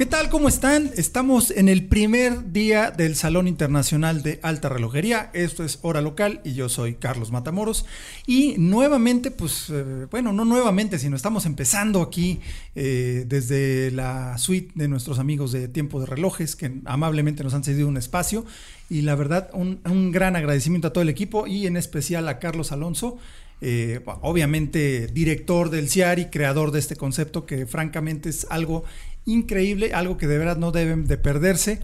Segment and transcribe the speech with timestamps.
[0.00, 0.30] ¿Qué tal?
[0.30, 0.90] ¿Cómo están?
[0.96, 5.30] Estamos en el primer día del Salón Internacional de Alta Relojería.
[5.34, 7.84] Esto es Hora Local y yo soy Carlos Matamoros.
[8.26, 12.40] Y nuevamente, pues, eh, bueno, no nuevamente, sino estamos empezando aquí
[12.74, 17.62] eh, desde la suite de nuestros amigos de Tiempo de Relojes, que amablemente nos han
[17.62, 18.46] cedido un espacio.
[18.88, 22.72] Y la verdad, un, gran agradecimiento a todo el equipo y en especial a Carlos
[22.72, 23.18] Alonso.
[23.62, 28.84] Eh, obviamente director del CIARI, creador de este concepto que francamente es algo
[29.24, 31.80] increíble, algo que de verdad no deben de perderse.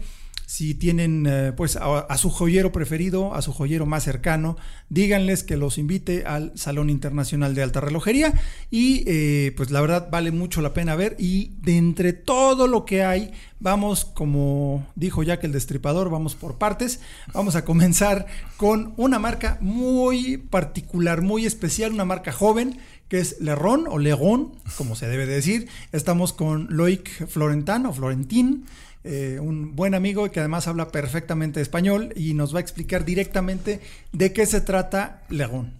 [0.47, 4.55] Si tienen eh, pues a, su joyero preferido, a su joyero más cercano,
[4.87, 8.33] díganles que los invite al Salón Internacional de Alta Relojería
[8.71, 12.85] y eh, pues la verdad vale mucho la pena ver y de entre todo lo
[12.85, 17.01] que hay, vamos como dijo Jack el Destripador, vamos por partes,
[17.33, 23.39] vamos a comenzar con una marca muy particular, muy especial, una marca joven que es
[23.39, 25.69] Lerón o Legon, como se debe decir.
[25.91, 28.65] Estamos con Loic Florentin o Florentín,
[29.03, 33.79] eh, un buen amigo que además habla perfectamente español y nos va a explicar directamente
[34.11, 35.73] de qué se trata Legon.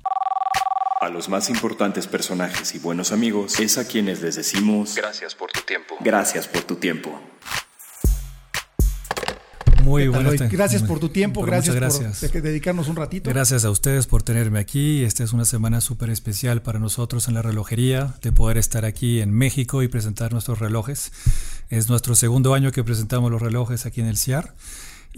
[0.99, 5.51] A los más importantes personajes y buenos amigos es a quienes les decimos gracias por
[5.51, 5.95] tu tiempo.
[5.99, 7.21] Gracias por tu tiempo.
[9.87, 13.29] Muy buenas Gracias por tu tiempo, gracias, por dedicarnos un ratito.
[13.29, 15.03] Gracias a ustedes por tenerme aquí.
[15.03, 19.21] Esta es una semana súper especial para nosotros en la relojería, de poder estar aquí
[19.21, 21.11] en México y presentar nuestros relojes.
[21.69, 24.53] Es nuestro segundo año que presentamos los relojes aquí en el CIAR.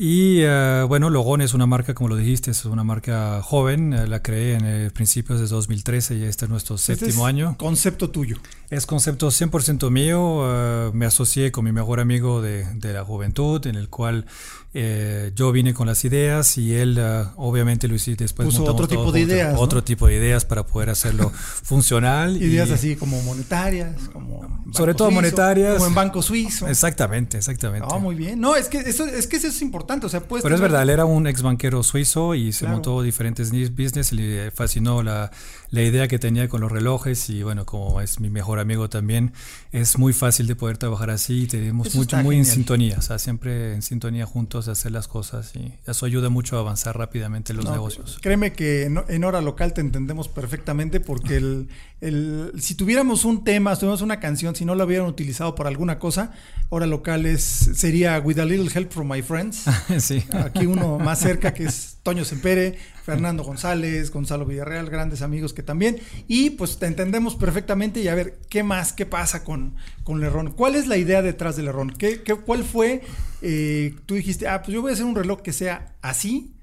[0.02, 3.94] Y uh, bueno, Logon es una marca, como lo dijiste, es una marca joven.
[3.94, 7.30] Uh, la creé en el principios de 2013 y este es nuestro este séptimo es
[7.30, 7.56] año.
[7.58, 8.38] Concepto tuyo.
[8.70, 10.22] Es concepto 100% mío.
[10.22, 14.26] Uh, me asocié con mi mejor amigo de, de, la juventud, en el cual
[14.72, 17.00] eh, yo vine con las ideas y él
[17.38, 18.48] obviamente lo hizo después.
[18.48, 19.54] Puso otro tipo de ideas.
[19.54, 19.60] ¿no?
[19.60, 21.30] Otro tipo de ideas para poder hacerlo
[21.64, 22.42] funcional.
[22.42, 25.74] ideas y, así como monetarias, como sobre todo suizo, monetarias.
[25.76, 26.68] Como en Banco Suizo.
[26.68, 27.88] Exactamente, exactamente.
[27.88, 28.40] No, muy bien.
[28.40, 30.06] No, es que eso es, que eso es importante.
[30.06, 30.54] O sea, Pero tener...
[30.54, 32.76] es verdad, él era un ex banquero suizo y se claro.
[32.76, 34.12] montó diferentes business.
[34.12, 35.32] Le fascinó la,
[35.72, 39.34] la, idea que tenía con los relojes y bueno, como es mi mejor amigo también,
[39.72, 41.48] es muy fácil de poder trabajar así.
[41.48, 42.48] Tenemos eso mucho, muy genial.
[42.50, 46.30] en sintonía, o sea, siempre en sintonía juntos a hacer las cosas y eso ayuda
[46.30, 48.20] mucho a avanzar rápidamente los no, negocios.
[48.22, 51.70] Créeme que en, en, hora local te entendemos perfectamente porque el,
[52.02, 55.68] el, si tuviéramos un tema, si tuviéramos una canción, si no lo hubieran utilizado por
[55.68, 56.32] alguna cosa,
[56.70, 59.66] hora local es, sería With a Little Help from My Friends.
[60.00, 60.24] sí.
[60.32, 65.62] Aquí uno más cerca que es Toño Sempere, Fernando González, Gonzalo Villarreal, grandes amigos que
[65.62, 66.00] también.
[66.28, 68.94] Y pues te entendemos perfectamente y a ver, ¿qué más?
[68.94, 70.52] ¿Qué pasa con, con Lerón?
[70.52, 71.92] ¿Cuál es la idea detrás de Lerón?
[71.92, 73.02] ¿Qué, qué, ¿Cuál fue?
[73.42, 76.54] Eh, tú dijiste, ah, pues yo voy a hacer un reloj que sea así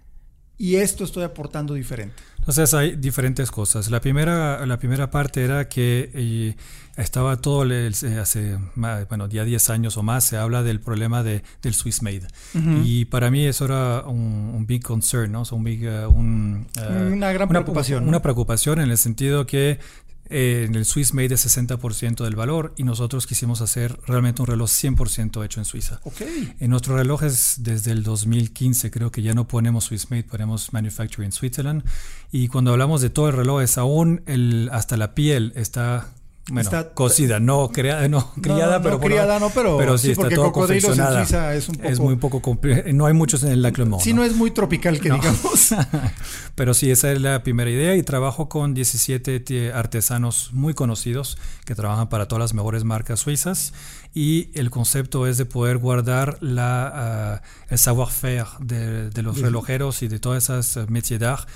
[0.56, 2.22] y esto estoy aportando diferente.
[2.46, 3.90] Entonces hay diferentes cosas.
[3.90, 6.54] La primera, la primera parte era que eh,
[6.96, 11.42] estaba todo, el, hace bueno, ya 10 años o más, se habla del problema de,
[11.60, 12.22] del Swiss Made.
[12.54, 12.82] Uh -huh.
[12.84, 15.40] Y para mí eso era un, un big concern, ¿no?
[15.40, 18.04] O sea, un big, uh, un, uh, una gran preocupación.
[18.04, 19.80] Una, una, preocupación en el sentido que
[20.28, 24.48] eh, en el Swiss Made es 60% del valor y nosotros quisimos hacer realmente un
[24.48, 26.00] reloj 100% hecho en Suiza.
[26.04, 26.54] Okay.
[26.60, 31.32] En nuestros relojes desde el 2015 creo que ya no ponemos Swiss Made, ponemos Manufacturing
[31.32, 31.84] Switzerland
[32.32, 36.09] y cuando hablamos de todo el reloj es aún el, hasta la piel está
[36.48, 39.98] bueno, está, cocida, no, crea, no criada, no, no, pero, no criada, no, pero, pero
[39.98, 41.20] sí, sí está todo confeccionada.
[41.20, 42.58] En Suiza es, un poco, es muy poco,
[42.92, 44.02] no hay muchos en el Laclemont.
[44.02, 44.22] Sí, no.
[44.22, 45.74] es muy tropical que digamos.
[46.54, 51.74] pero sí, esa es la primera idea y trabajo con 17 artesanos muy conocidos que
[51.74, 53.72] trabajan para todas las mejores marcas suizas
[54.14, 60.03] y el concepto es de poder guardar la, uh, el savoir-faire de, de, los relojeros
[60.03, 61.47] y de todas esas uh, métiers d'art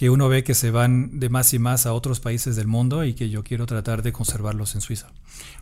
[0.00, 3.04] que uno ve que se van de más y más a otros países del mundo
[3.04, 5.08] y que yo quiero tratar de conservarlos en Suiza.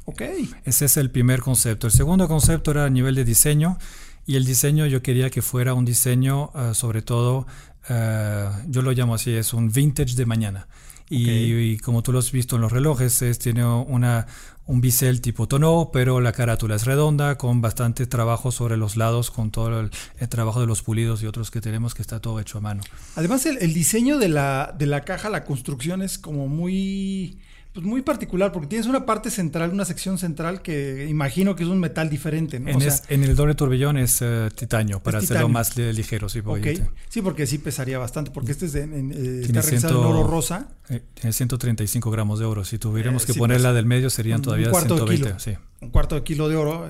[0.05, 0.23] Ok.
[0.65, 1.89] Ese es el primer concepto.
[1.89, 3.79] El segundo concepto era a nivel de diseño
[4.27, 7.49] y el diseño yo quería que fuera un diseño uh, sobre todo,
[7.91, 10.69] uh, yo lo llamo así, es un vintage de mañana.
[11.11, 11.73] Y, okay.
[11.73, 14.27] y, como tú lo has visto en los relojes, es, tiene una,
[14.67, 19.31] un bisel tipo tono, pero la carátula es redonda, con bastante trabajo sobre los lados,
[19.31, 22.41] con todo el, el, trabajo de los pulidos y otros que tenemos, que está todo
[22.41, 22.83] hecho a mano.
[23.17, 27.39] Además, el, el diseño de la, de la caja, la construcción es como muy
[27.73, 31.69] pues muy particular, porque tienes una parte central, una sección central que imagino que es
[31.69, 32.59] un metal diferente.
[32.59, 32.71] ¿no?
[32.71, 36.29] En, en el doble turbillón es uh, titanio, para hacerlo más ligero.
[36.29, 36.83] Sí, okay.
[37.09, 40.27] sí, porque sí pesaría bastante, porque este es de, en, eh, está ciento, en oro
[40.27, 40.69] rosa.
[40.89, 42.65] Eh, tiene 135 gramos de oro.
[42.65, 45.25] Si tuviéramos eh, que sí, poner pues, la del medio serían todavía un cuarto 120.
[45.25, 45.57] De kilo, sí.
[45.81, 46.89] Un cuarto de kilo de oro.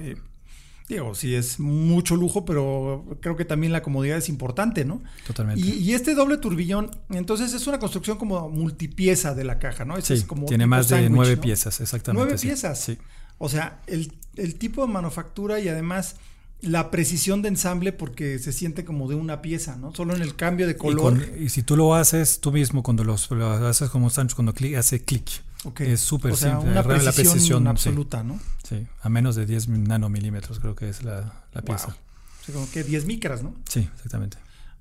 [0.89, 5.03] Digo, sí es mucho lujo, pero creo que también la comodidad es importante, ¿no?
[5.27, 5.61] Totalmente.
[5.61, 10.01] Y, y este doble turbillón, entonces es una construcción como multipieza de la caja, ¿no?
[10.01, 11.43] sí, es como tiene más de nueve ¿no?
[11.43, 12.25] piezas, exactamente.
[12.25, 12.47] Nueve sí.
[12.47, 12.81] piezas.
[12.81, 12.99] Sí.
[13.37, 16.17] O sea, el, el, tipo de manufactura y además
[16.63, 19.95] la precisión de ensamble porque se siente como de una pieza, ¿no?
[19.95, 21.15] Solo en el cambio de color.
[21.17, 24.37] Y, con, y si tú lo haces tú mismo cuando los, lo haces como Sancho,
[24.37, 25.43] cuando clic, hace clic.
[25.65, 25.93] Okay.
[25.93, 26.71] Es súper o sea, simple.
[26.71, 28.27] Una precisión, la precisión absoluta, sí.
[28.27, 28.41] ¿no?
[28.69, 31.87] Sí, a menos de 10 nanomilímetros creo que es la, la pieza.
[31.87, 31.97] Wow.
[31.97, 33.55] O sea, como que 10 micras, ¿no?
[33.69, 34.39] Sí, exactamente.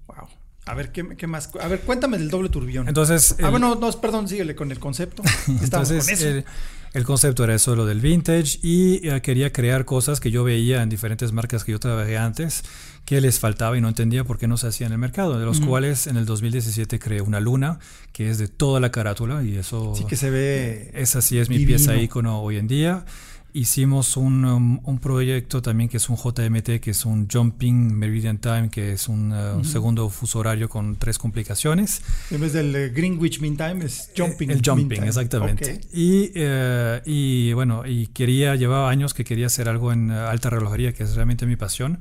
[0.07, 0.27] Wow.
[0.67, 1.49] A ver, ¿qué, ¿qué, más?
[1.61, 2.87] A ver, cuéntame del doble turbillón.
[2.87, 3.35] Entonces.
[3.39, 3.45] El...
[3.45, 5.23] Ah, bueno, no, perdón, síguele con el concepto.
[5.47, 6.27] Entonces, con eso.
[6.27, 6.45] El,
[6.93, 10.83] el, concepto era eso, lo del vintage, y uh, quería crear cosas que yo veía
[10.83, 12.63] en diferentes marcas que yo trabajé antes,
[13.07, 15.45] que les faltaba y no entendía por qué no se hacía en el mercado, de
[15.45, 15.67] los uh -huh.
[15.67, 17.79] cuales en el 2017 creé una luna,
[18.11, 19.93] que es de toda la carátula, y eso.
[19.95, 20.91] Sí, que se ve.
[20.93, 21.77] Esa sí es mi divino.
[21.77, 23.05] pieza ícono hoy en día
[23.53, 28.39] hicimos un, um, un, proyecto también que es un JMT, que es un Jumping Meridian
[28.39, 29.63] Time, que es un uh, uh -huh.
[29.63, 32.01] segundo fuso horario con tres complicaciones.
[32.29, 34.51] En vez del uh, Greenwich Mean Time es Jumping.
[34.51, 35.63] El, Jumping, exactamente.
[35.63, 35.89] Okay.
[35.93, 40.91] Y, uh, y bueno, y quería, llevaba años que quería hacer algo en alta relojería,
[40.93, 41.99] que es realmente mi pasión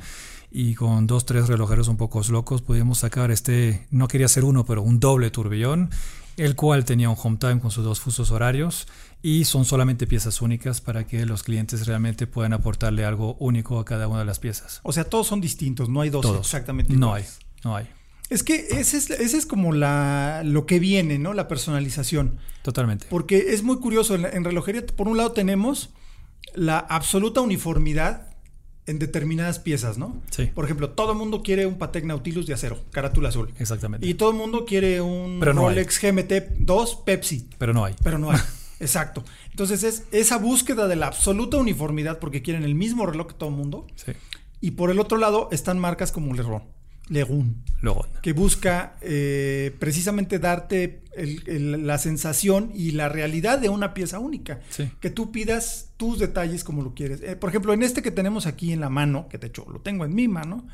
[0.59, 4.65] y con dos, tres relojeros un poco locos pudimos sacar este, no quería hacer uno,
[4.65, 5.91] pero un doble turbillón,
[6.39, 8.89] el cual tenía un home time con sus dos fusos horarios
[9.21, 13.85] y son solamente piezas únicas para que los clientes realmente puedan aportarle algo único a
[13.85, 14.81] cada una de las piezas.
[14.83, 16.39] O sea, todos son distintos, no hay dos todos.
[16.39, 17.39] exactamente No iguales.
[17.39, 17.89] hay, no hay.
[18.31, 21.35] Es que ese es, ese es como la, lo que viene, ¿no?
[21.35, 22.39] La personalización.
[22.63, 23.09] Totalmente.
[23.11, 25.91] Porque es muy curioso, en, en relojería, por un lado tenemos
[26.55, 28.36] la absoluta uniformidad
[28.87, 30.23] en determinadas piezas, ¿no?
[30.31, 30.47] Sí.
[30.47, 33.53] Por ejemplo, todo el mundo quiere un Patek Nautilus de acero, carátula azul.
[33.59, 34.07] Exactamente.
[34.07, 36.13] Y todo el mundo quiere un Pero no Rolex hay.
[36.13, 37.49] GMT 2 Pepsi.
[37.59, 37.95] Pero no hay.
[38.03, 38.39] Pero no hay.
[38.81, 39.25] Exacto.
[39.51, 43.49] Entonces es esa búsqueda de la absoluta uniformidad porque quieren el mismo reloj que todo
[43.49, 43.87] el mundo.
[43.97, 44.13] Sí.
[44.61, 46.63] Y por el otro lado están marcas como Leron.
[47.09, 48.07] Legun, Legun.
[48.23, 54.19] que busca eh, precisamente darte el, el, la sensación y la realidad de una pieza
[54.19, 54.61] única.
[54.71, 54.91] Sí.
[55.01, 57.21] Que tú pidas tus detalles como lo quieres.
[57.23, 59.81] Eh, por ejemplo, en este que tenemos aquí en la mano, que de hecho lo
[59.81, 60.67] tengo en mi mano,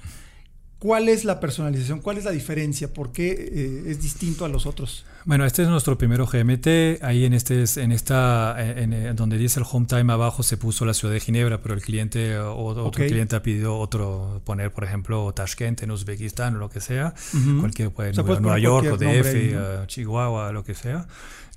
[0.82, 2.00] ¿cuál es la personalización?
[2.00, 2.92] ¿Cuál es la diferencia?
[2.92, 5.04] ¿Por qué eh, es distinto a los otros?
[5.24, 7.00] Bueno, este es nuestro primero GMT.
[7.02, 10.84] Ahí en este, en esta, en, en, donde dice el home time abajo se puso
[10.84, 13.08] la ciudad de Ginebra, pero el cliente o otro Okay.
[13.08, 17.14] cliente ha pedido otro poner, por ejemplo, Tashkent en Uzbekistán o lo que sea.
[17.60, 19.60] Cualquier puede O sea, Nueva, York o DF, nombre ahí, ¿no?
[19.60, 21.06] eh, Chihuahua, lo que sea.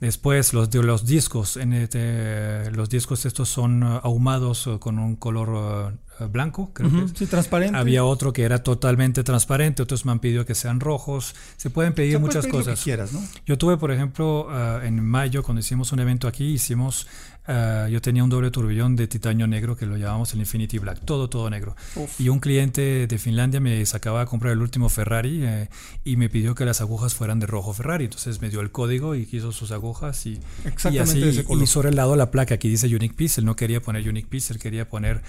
[0.02, 5.00] Después los de los discos, en este, los discos estos son eh, ahumados eh, con
[5.00, 7.12] un color eh, blanco, creo que Ujú, es.
[7.16, 7.78] Sí, transparente.
[7.78, 11.34] Había otro que era totalmente transparente, otros me han pedido que sean rojos.
[11.56, 12.84] Se pueden pedir muchas pedir que cosas.
[12.84, 13.22] quieras, ¿no?
[13.46, 17.08] Yo tuve, por ejemplo, uh, en mayo, cuando hicimos un evento aquí, hicimos,
[17.48, 21.00] uh, yo tenía un doble turbillón de titanio negro que lo llamamos el Infinity Black,
[21.06, 21.76] todo, todo negro.
[21.96, 22.20] Uf.
[22.20, 25.70] Y un cliente de Finlandia me sacaba a comprar el último Ferrari eh,
[26.04, 28.06] y me pidió que las agujas fueran de rojo Ferrari.
[28.06, 31.24] Entonces me dio el código y quiso sus agujas y, y Exactamente así.
[31.30, 31.64] ese color.
[31.64, 34.28] Y sobre el lado la placa que dice Unique Piece, él no quería poner Unique
[34.30, 35.22] Piece, él quería poner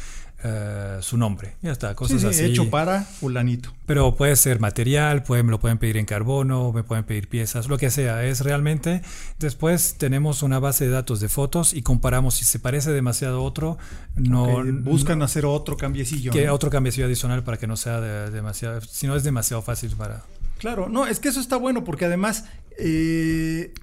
[0.44, 1.56] uh, su nombre.
[1.62, 2.44] Ya está, cosas Sí, sí, así.
[2.44, 3.72] hecho para fulanito.
[3.86, 7.68] Pero puede ser material, puede, me lo pueden pedir en carbono, me pueden pedir piezas,
[7.68, 8.24] lo que sea.
[8.24, 9.02] Es realmente.
[9.38, 13.42] Después tenemos una base de datos de fotos y comparamos si se parece demasiado a
[13.42, 13.78] otro.
[14.16, 16.32] No buscan hacer otro cambiecillo.
[16.32, 16.54] que ¿no?
[16.54, 18.80] otro cambiecillo adicional para que no sea de- demasiado.
[18.80, 20.22] Si no es demasiado fácil para.
[20.58, 22.46] Claro, no, es que eso está bueno porque además,
[22.78, 23.74] eh,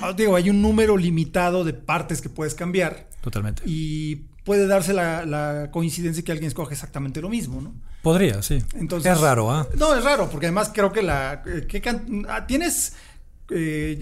[0.00, 3.62] ah, digo, hay un número limitado de partes que puedes cambiar Totalmente.
[3.66, 7.74] y puede darse la, la coincidencia que alguien escoge exactamente lo mismo, ¿no?
[8.02, 8.62] Podría, sí.
[8.74, 9.66] Entonces, es raro, ¿ah?
[9.76, 11.42] No, es raro, porque además creo que la.
[11.44, 12.94] eh, ¿qué can- ah, ¿Tienes
[13.50, 13.98] eh,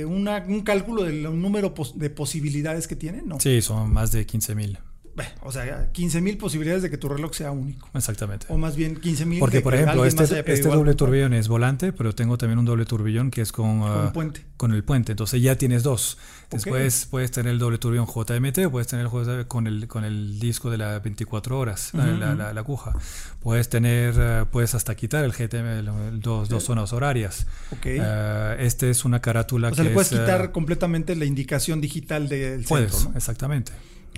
[0.00, 3.22] eh, una- un cálculo del número de posibilidades que tiene?
[3.24, 3.38] No.
[3.38, 4.78] Sí, son más de 15 mil.
[5.14, 7.86] Bueno, o sea, 15.000 posibilidades de que tu reloj sea único.
[7.92, 8.46] Exactamente.
[8.48, 12.14] O más bien 15.000 Porque, de por ejemplo, este, este doble turbillón es volante, pero
[12.14, 14.42] tengo también un doble turbillón que es con, Con ah, puente.
[14.56, 15.12] con el puente.
[15.12, 16.16] Entonces ya tienes dos.
[16.50, 20.04] Después puedes tener el doble turbillón JMT o puedes tener el JMT con el, con
[20.04, 22.38] el disco de las 24 horas, la- la, ujú.
[22.38, 22.92] la- la aguja.
[23.40, 27.46] Puedes tener, eh, puedes hasta quitar el GTM, el- el dos, dos zonas horarias.
[27.70, 27.84] Ok.
[27.84, 31.24] Eh, este es una carátula o sea, que le puedes es, eh, quitar completamente la
[31.26, 33.16] indicación digital del Puedes, centro, ¿no?
[33.18, 33.72] exactamente.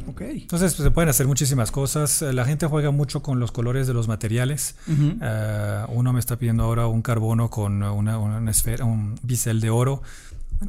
[0.07, 2.23] Entonces pues, se pueden hacer muchísimas cosas.
[2.23, 4.77] Eh, La gente juega mucho con los colores de los materiales.
[4.89, 9.71] Eh, uno me está pidiendo ahora un carbono con una, una esfera, un bisel de
[9.71, 10.03] oro.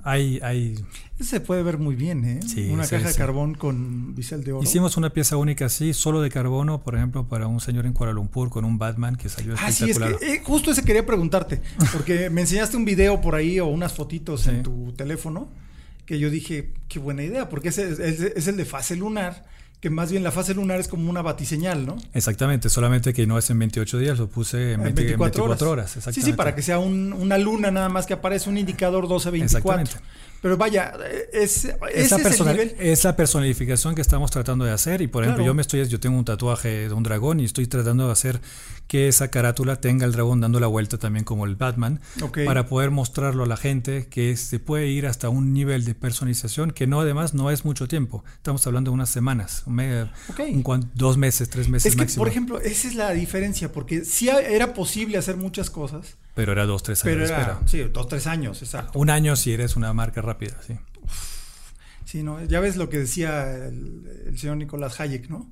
[0.03, 0.83] hay, hay...
[1.19, 2.39] se puede ver muy bien, ¿eh?
[2.45, 4.63] Sí, Una caja de carbón con bisel de oro.
[4.63, 8.13] Hicimos una pieza única así, solo de carbono, por ejemplo, para un señor en Kuala
[8.13, 10.09] Lumpur con un Batman que salió ah, espectacular.
[10.09, 11.61] Sí, es que, eh, justo ese quería preguntarte,
[11.93, 15.47] porque me enseñaste un video por ahí o unas fotitos en tu teléfono
[16.05, 17.91] que yo dije, qué buena idea, porque ese
[18.37, 19.45] es el de fase lunar
[19.85, 21.95] que más bien la fase lunar es como una batiseñal, ¿no?
[22.15, 25.95] Exactamente, solamente que no es en 28 días, lo puse en, 24, horas.
[26.11, 29.43] sí, sí, para que sea una luna nada más que aparece un indicador 12-24.
[29.43, 29.91] Exactamente.
[30.41, 30.93] Pero vaya,
[31.33, 32.17] es, esa
[32.79, 35.01] es, la personalificación que estamos tratando de hacer.
[35.01, 37.65] Y por ejemplo, yo me estoy, yo tengo un tatuaje de un dragón y estoy
[37.65, 38.41] tratando de hacer
[38.87, 41.99] que esa carátula tenga el dragón dando la vuelta también como el Batman,
[42.45, 46.69] para poder mostrarlo a la gente que se puede ir hasta un nivel de personalización
[46.69, 48.23] que no además no es mucho tiempo.
[48.35, 49.63] Estamos hablando de unas semanas,
[50.93, 51.95] dos meses, tres meses.
[51.95, 56.17] Es que, por ejemplo, esa es la diferencia, porque si era posible hacer muchas cosas
[56.35, 57.31] pero era dos, tres años.
[57.31, 58.99] Pero sí, dos, tres años, exacto.
[58.99, 60.77] Un año si eres una marca rápida, sí.
[62.03, 62.43] Sí, ¿no?
[62.43, 65.51] Ya ves lo que decía el, señor Nicolás Hayek, ¿no?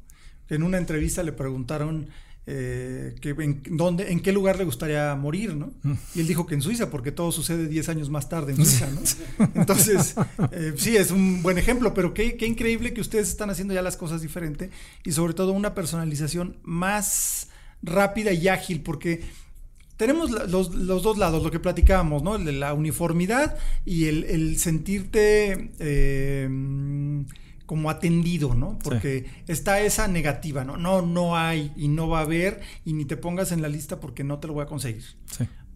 [0.50, 2.10] En una entrevista le preguntaron
[2.46, 5.72] eh, que en, dónde, en qué lugar le gustaría morir, ¿no?
[6.14, 8.90] Y él dijo que en Suiza, porque todo sucede 10 años más tarde en Suiza,
[8.92, 9.48] ¿no?
[9.56, 10.16] Entonces,
[10.52, 13.82] eh, sí, es un buen ejemplo, pero qué, qué increíble que ustedes están haciendo ya
[13.82, 14.70] las cosas diferente
[15.06, 17.48] y sobre todo una personalización más
[17.82, 19.22] rápida y ágil, porque
[19.98, 22.38] tenemos los, dos lados, lo que platicábamos, ¿no?
[22.38, 27.26] La uniformidad y el, sentirte em,
[27.66, 28.78] como atendido, ¿no?
[28.84, 30.78] Porque está esa negativa, ¿no?
[30.78, 34.00] No, no hay y no va a haber y ni te pongas en la lista
[34.00, 35.04] porque no te lo voy a conseguir.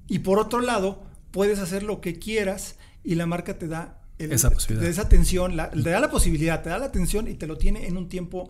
[0.07, 4.49] Y por otro lado, puedes hacer lo que quieras y la marca te da esa
[4.49, 4.89] posibilidad.
[4.89, 7.97] esa atención, te da la posibilidad, te da la atención y te lo tiene en
[7.97, 8.49] un tiempo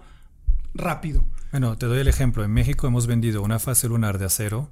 [0.74, 1.26] rápido.
[1.52, 2.44] Bueno, te doy el ejemplo.
[2.44, 4.72] En México hemos vendido una fase lunar de acero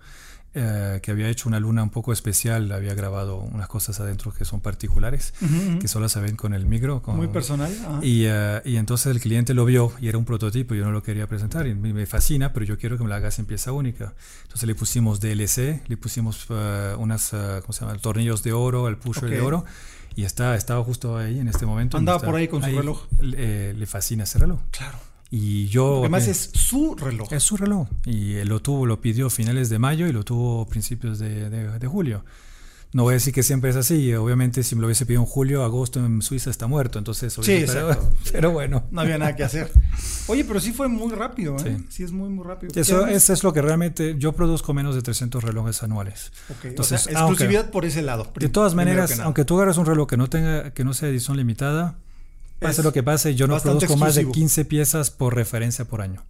[0.58, 4.46] eh, que había hecho una luna un poco especial, había grabado unas cosas adentro que
[4.46, 5.34] son particulares,
[5.82, 7.04] que solo se ven con el micro.
[7.08, 7.72] Muy personal.
[8.02, 11.04] Y, uh, y, entonces el cliente lo vio y era un prototipo, yo no lo
[11.04, 14.14] quería presentar y me fascina, pero yo quiero que me la hagas en pieza única.
[14.44, 17.98] Entonces le pusimos DLC, le pusimos uh, unas, uh, ¿cómo se llama?
[17.98, 19.66] Tornillos de oro, el pusher de oro.
[20.16, 21.98] Y está, estaba justo ahí en este momento.
[21.98, 23.04] Andaba por ahí con su reloj.
[23.20, 24.62] Le, le fascina ese reloj.
[24.72, 24.98] Claro.
[25.32, 26.00] Y yo...
[26.00, 27.32] Además es su reloj.
[27.34, 27.88] Es su reloj.
[28.06, 32.24] Y lo tuvo, lo pidió finales de mayo y lo tuvo principios de, de, julio.
[32.94, 34.14] No voy a decir que siempre es así.
[34.14, 36.98] Obviamente, si me lo hubiese pedido en julio, agosto en Suiza está muerto.
[37.00, 38.86] Entonces, sí, pero, pero, bueno.
[38.92, 39.70] No había nada que hacer.
[40.28, 41.58] Oye, pero sí fue muy rápido.
[41.66, 41.78] ¿eh?
[41.90, 42.72] Sí, es muy, muy rápido.
[42.80, 44.16] Eso, es lo que realmente.
[44.18, 46.32] Yo produzco menos de 300 relojes anuales.
[46.64, 48.32] Entonces, exclusividad por ese lado.
[48.36, 51.36] De todas maneras, aunque tú agarres un reloj que no tenga que no sea edición
[51.36, 51.98] limitada,
[52.60, 56.24] Pase lo que pase, yo no produzco más de 15 piezas por referencia por año.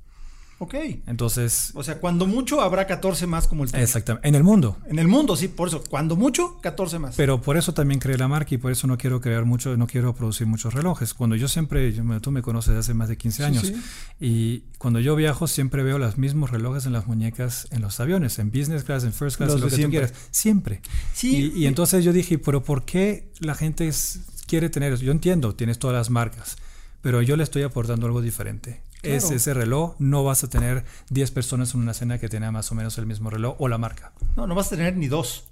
[0.58, 0.74] Ok.
[1.08, 1.72] Entonces.
[1.74, 3.84] O sea, cuando mucho habrá 14 más como el tuyo.
[3.84, 4.28] Exactamente.
[4.28, 4.78] En el mundo.
[4.88, 5.84] En el mundo, sí, por eso.
[5.90, 7.16] Cuando mucho, 14 más.
[7.16, 9.86] Pero por eso también creé la marca y por eso no quiero crear mucho, no
[9.88, 11.14] quiero producir muchos relojes.
[11.14, 11.92] Cuando yo siempre,
[12.22, 13.74] tú me conoces hace más de 15 años.
[14.20, 18.40] Y cuando yo viajo, siempre veo los mismos relojes en las muñecas en los aviones,
[18.40, 20.14] en business class, en first class, lo que tú quieras.
[20.32, 20.82] Siempre.
[21.14, 21.52] Sí.
[21.54, 25.04] Y, y entonces yo dije, pero ¿por qué la gente es, quiere tener eso.
[25.04, 26.58] Yo entiendo, tienes todas las marcas,
[27.02, 28.82] pero yo le estoy aportando algo diferente.
[29.04, 32.72] Es ese reloj, no vas a tener 10 personas en una cena que tengan más
[32.72, 34.14] o menos el mismo reloj o la marca.
[34.36, 35.46] No, no vas a tener ni dos.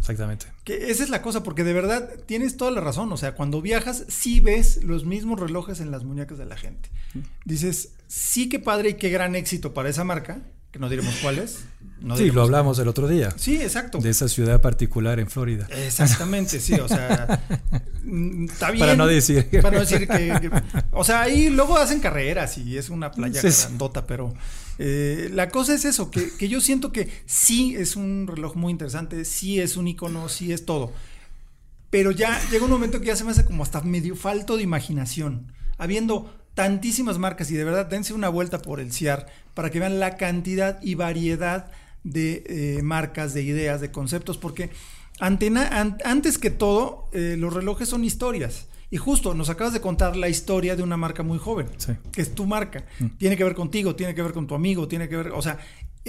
[0.00, 0.46] exactamente.
[0.68, 3.10] Que esa es la cosa, porque de verdad tienes toda la razón.
[3.10, 6.90] O sea, cuando viajas, sí ves los mismos relojes en las muñecas de la gente.
[7.46, 11.38] Dices, sí que padre y qué gran éxito para esa marca, que no diremos cuál
[11.38, 11.64] es.
[12.16, 13.32] sí, lo hablamos el otro día.
[13.38, 13.96] Sí, exacto.
[13.96, 15.66] De esa ciudad particular en Florida.
[15.70, 17.40] Exactamente, sí, o sea,
[18.46, 18.80] está bien.
[18.80, 19.48] Para no decir.
[19.62, 20.50] Para no decir que,
[20.92, 24.34] o sea, ahí luego hacen carreras y es una playa grandota, pero
[24.78, 28.70] eh, la cosa es eso, que, que, yo siento que sí es un reloj muy
[28.70, 30.92] interesante, sí es un icono, sí es todo.
[31.90, 34.62] Pero ya llega un momento que ya se me hace como hasta medio falto de
[34.62, 35.52] imaginación.
[35.78, 40.00] Habiendo tantísimas marcas y de verdad dense una vuelta por el CIAR para que vean
[40.00, 41.70] la cantidad y variedad
[42.04, 44.70] de eh, marcas, de ideas, de conceptos, porque
[45.20, 48.66] antes que todo, eh, los relojes son historias.
[48.90, 51.66] Y justo nos acabas de contar la historia de una marca muy joven,
[52.10, 52.86] que es tu marca.
[52.98, 53.06] Mm.
[53.18, 55.58] Tiene que ver contigo, tiene que ver con tu amigo, tiene que ver, o sea,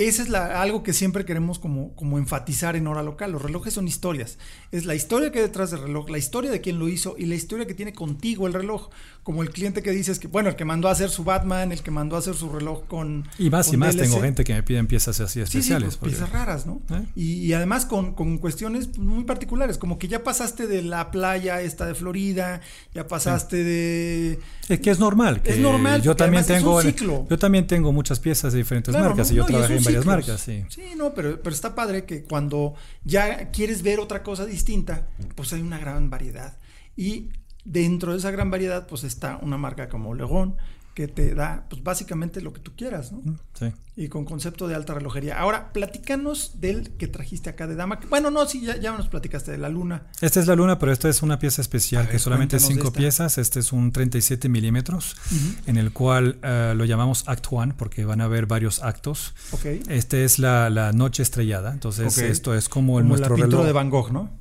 [0.08, 3.34] ese es algo que siempre queremos como, como enfatizar en hora local.
[3.34, 4.38] Los relojes son historias.
[4.72, 7.26] Es la historia que hay detrás del reloj, la historia de quien lo hizo y
[7.26, 8.90] la historia que tiene contigo el reloj.
[9.24, 11.84] Como el cliente que dices que, bueno, el que mandó a hacer su Batman, el
[11.84, 13.28] que mandó a hacer su reloj con.
[13.38, 15.94] Y más y más, tengo gente que me piden piezas así especiales.
[15.94, 16.82] Sí, pues, piezas raras, ¿no?
[16.90, 17.06] ¿Eh?
[17.16, 21.86] Y, además con, con, cuestiones muy particulares, como que ya pasaste de la playa esta
[21.86, 22.62] de Florida,
[22.94, 24.40] ya pasaste de.
[24.70, 25.42] Es que es normal.
[25.44, 26.02] es normal.
[26.02, 26.82] Yo también tengo.
[26.82, 30.64] Yo también tengo muchas piezas de diferentes marcas y yo trabajé en varias marcas, sí.
[30.70, 35.54] Sí, no, pero, pero está padre que cuando ya quieres ver otra cosa distinta, pues
[35.54, 36.58] hay una gran variedad.
[36.96, 37.30] Y
[37.66, 40.58] dentro de esa gran variedad, pues está una marca como Legón,
[41.00, 43.22] que te da, pues básicamente lo que tú quieras, ¿no?
[43.58, 43.72] Sí.
[43.96, 45.40] Y con concepto de alta relojería.
[45.40, 48.02] Ahora, platícanos del que trajiste acá de dama.
[48.10, 50.08] Bueno, no, sí, ya, ya nos platicaste de la luna.
[50.20, 52.92] Esta es la luna, pero esta es una pieza especial, ver, que solamente es cinco
[52.92, 53.38] piezas.
[53.38, 55.56] Este es un 37 milímetros, uh -huh.
[55.68, 59.34] en el cual uh, lo llamamos Act One, porque van a haber varios actos.
[59.52, 59.82] Okay.
[59.88, 62.30] Este es la, la noche estrellada, entonces okay.
[62.30, 63.66] esto es como, el como nuestro la reloj.
[63.66, 64.39] de Van Gogh, ¿no?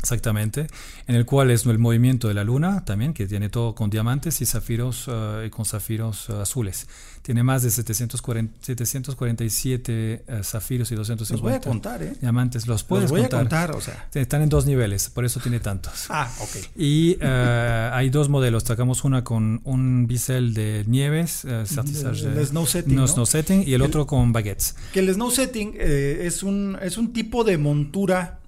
[0.00, 0.68] Exactamente,
[1.08, 4.40] en el cual es el movimiento de la luna también, que tiene todo con diamantes
[4.40, 6.86] y zafiros uh, y con zafiros uh, azules.
[7.22, 12.14] Tiene más de 740, 747 uh, zafiros y 250 los voy a contar, ¿eh?
[12.20, 12.68] diamantes.
[12.68, 13.40] Los puedes los voy contar.
[13.40, 14.08] a contar, o sea.
[14.14, 16.06] Están en dos niveles, por eso tiene tantos.
[16.10, 16.56] Ah, ok.
[16.76, 18.62] Y hay dos modelos.
[18.62, 23.08] Sacamos una con un bisel de nieves, el, el snow setting, no, ¿no?
[23.08, 24.76] snow setting y el, el, otro con baguettes.
[24.92, 28.38] Que el snow setting eh, es, un, es un tipo de montura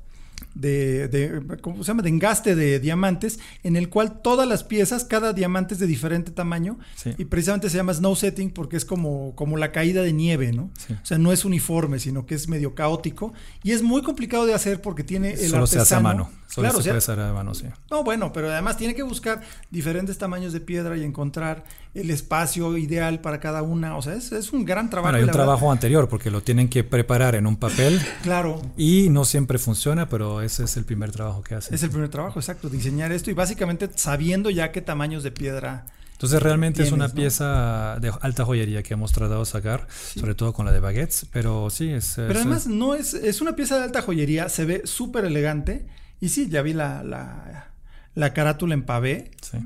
[0.60, 2.02] de, de, ¿cómo se llama?
[2.02, 6.30] de engaste de diamantes, en el cual todas las piezas, cada diamante es de diferente
[6.30, 7.14] tamaño, sí.
[7.16, 10.70] y precisamente se llama snow setting porque es como, como la caída de nieve, ¿no?
[10.78, 10.94] Sí.
[10.94, 14.54] O sea, no es uniforme, sino que es medio caótico, y es muy complicado de
[14.54, 16.30] hacer porque tiene el Solo artesano, se hace a mano.
[16.50, 17.66] Solo claro, se o sea, puede hacer a mano, sí.
[17.92, 19.40] No, bueno, pero además tiene que buscar
[19.70, 21.62] diferentes tamaños de piedra y encontrar
[21.94, 23.96] el espacio ideal para cada una.
[23.96, 25.12] O sea, es, es un gran trabajo.
[25.12, 25.72] Bueno, hay un trabajo verdad.
[25.72, 28.00] anterior porque lo tienen que preparar en un papel.
[28.22, 28.60] Claro.
[28.76, 31.74] Y no siempre funciona, pero ese es el primer trabajo que hacen.
[31.74, 32.68] Es el primer trabajo, exacto.
[32.68, 35.86] Diseñar esto y básicamente sabiendo ya qué tamaños de piedra.
[36.12, 37.14] Entonces realmente tienes, es una ¿no?
[37.14, 40.20] pieza de alta joyería que hemos tratado de sacar, Sí.
[40.20, 42.12] sobre todo con la de baguettes, pero sí es...
[42.16, 45.86] Pero es- además no es, es una pieza de alta joyería, se ve súper elegante.
[46.20, 47.70] Y sí, ya vi la, la,
[48.14, 49.30] la carátula en pavé.
[49.40, 49.58] sí.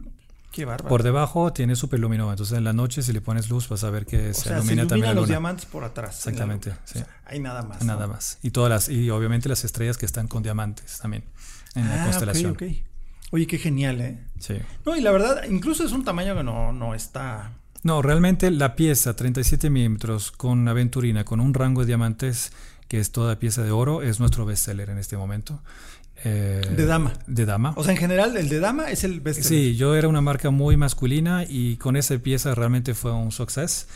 [0.55, 0.89] Qué bárbaro.
[0.89, 3.91] Por debajo tiene super luminoma, entonces en la noche si le pones luz vas a
[3.91, 5.27] ver que o se sea, se ilumina también la iluminan los luna.
[5.35, 6.25] diamantes por atrás.
[6.29, 6.81] en la Exactamente, luna.
[6.85, 6.99] sí.
[7.01, 7.83] O sea, hay nada más.
[7.85, 8.13] Nada ¿no?
[8.13, 8.39] más.
[8.43, 11.25] Y todas las, y obviamente las estrellas que están con diamantes también
[11.75, 12.53] en la Ah, constelación.
[12.53, 12.73] ok, ok.
[13.33, 14.21] Oye, qué genial, ¿eh?
[14.39, 14.55] Sí.
[14.87, 17.51] No, y la verdad, incluso es un tamaño que no, no está.
[17.83, 22.53] No, realmente la pieza 37 milímetros con aventurina, con un rango de diamantes
[22.87, 25.61] que es toda pieza de oro, es nuestro bestseller en este momento.
[26.25, 27.13] Eh, De dama.
[27.27, 27.75] De dama.
[27.77, 30.51] O sea, en general, el de dama es el best Sí, yo era una marca
[30.51, 33.87] muy masculina y con esa pieza realmente fue un success.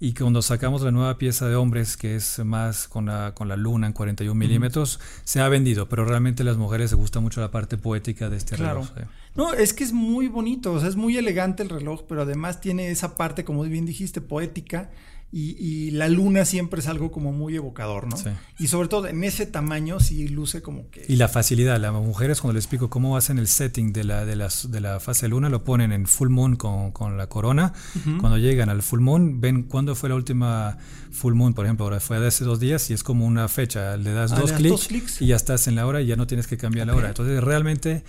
[0.00, 3.56] Y cuando sacamos la nueva pieza de hombres, que es más con la, con la
[3.56, 7.40] luna en 41 milímetros, se ha vendido, pero realmente a las mujeres les gusta mucho
[7.40, 8.82] la parte poética de este Claro.
[8.82, 8.90] reloj.
[8.96, 9.02] sí.
[9.34, 12.60] No, es que es muy bonito, o sea, es muy elegante el reloj, pero además
[12.60, 14.90] tiene esa parte, como bien dijiste, poética.
[15.30, 18.16] Y, y la luna siempre es algo como muy evocador, ¿no?
[18.16, 18.30] Sí.
[18.58, 21.04] Y sobre todo en ese tamaño sí luce como que...
[21.06, 24.36] Y la facilidad, las mujeres cuando les explico cómo hacen el setting de la, de
[24.36, 27.74] las, de la fase de luna, lo ponen en full moon con, con la corona.
[28.20, 30.78] Cuando llegan al full moon, ven cuándo fue la última
[31.10, 34.12] full moon, por ejemplo, ahora fue hace dos días y es como una fecha, le
[34.12, 36.56] das Ah, dos clics y ya estás en la hora y ya no tienes que
[36.56, 37.08] cambiar la hora.
[37.08, 38.02] Entonces realmente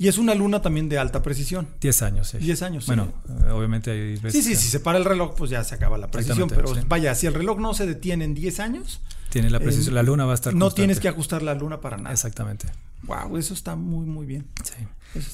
[0.00, 1.68] Y es una luna también de alta precisión.
[1.78, 2.28] 10 años.
[2.28, 2.38] sí.
[2.38, 2.88] 10 años, sí.
[2.88, 3.12] Bueno,
[3.46, 5.74] eh, obviamente hay veces Sí, sí, que si se para el reloj, pues ya se
[5.74, 6.48] acaba la precisión.
[6.48, 6.80] Pero sí.
[6.88, 10.02] vaya, si el reloj no se detiene en 10 años, tiene la precisión, eh, la
[10.02, 10.80] luna va a estar no constante.
[10.80, 12.12] tienes que ajustar la luna para nada.
[12.12, 12.66] Exactamente.
[13.02, 14.46] Wow, eso está muy, muy bien.
[14.64, 14.72] sí.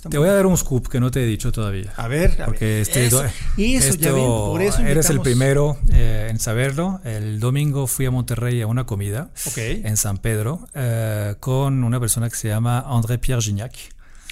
[0.08, 1.92] Te voy a dar un scoop que no te he dicho todavía.
[1.98, 2.80] A ver, a Porque ver.
[2.80, 3.22] este eso,
[3.98, 7.00] ya ven, por eso eres el primero eh, en saberlo.
[7.04, 12.00] El domingo fui a Monterrey a una comida Ok, en San Pedro eh, con una
[12.00, 13.74] persona que se llama André Pierre Gignac,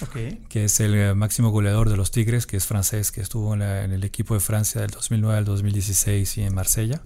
[0.01, 0.47] ok.
[0.49, 3.59] que es el eh, máximo goleador de los Tigres, que es francés, que estuvo en,
[3.59, 7.01] la- en el equipo de Francia del 2009 al 2016 y en Marsella.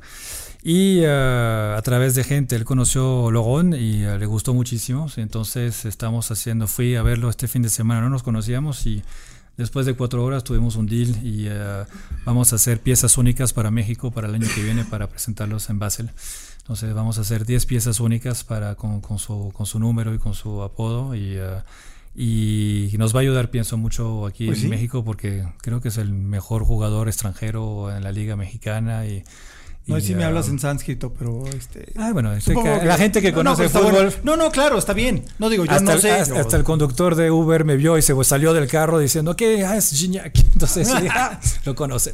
[0.62, 5.08] Y eh, a través de gente, él conoció Logón y eh, le gustó muchísimo.
[5.16, 9.02] Entonces estamos haciendo, fui a verlo este fin de semana, no nos conocíamos y
[9.56, 11.84] después de cuatro horas tuvimos un deal y eh,
[12.26, 15.80] vamos a hacer piezas únicas para México para el año que viene para presentarlos en
[15.80, 16.10] Basel.
[16.60, 20.20] Entonces vamos a hacer 10 piezas únicas para, con, con su, con su número y
[20.20, 21.38] con su apodo y,
[22.22, 24.68] y nos va a ayudar, pienso, mucho aquí Pues en sí.
[24.70, 29.24] México porque creo que es el mejor jugador extranjero en la liga mexicana y...
[29.88, 31.94] No sé si me eh, hablas en sánscrito, pero este.
[31.98, 34.06] Ah, bueno, este que- la gente que no, no, conoce pero está fútbol...
[34.06, 34.12] bueno.
[34.24, 35.26] No, no, claro, está bien.
[35.40, 36.12] No digo, yo Hasta, no el, sé.
[36.12, 39.36] hasta- yo- hasta el conductor de Uber me vio y se salió del carro diciendo
[39.36, 40.38] que ah, es Gignac.
[40.54, 42.14] Entonces sí, ah, lo conocen.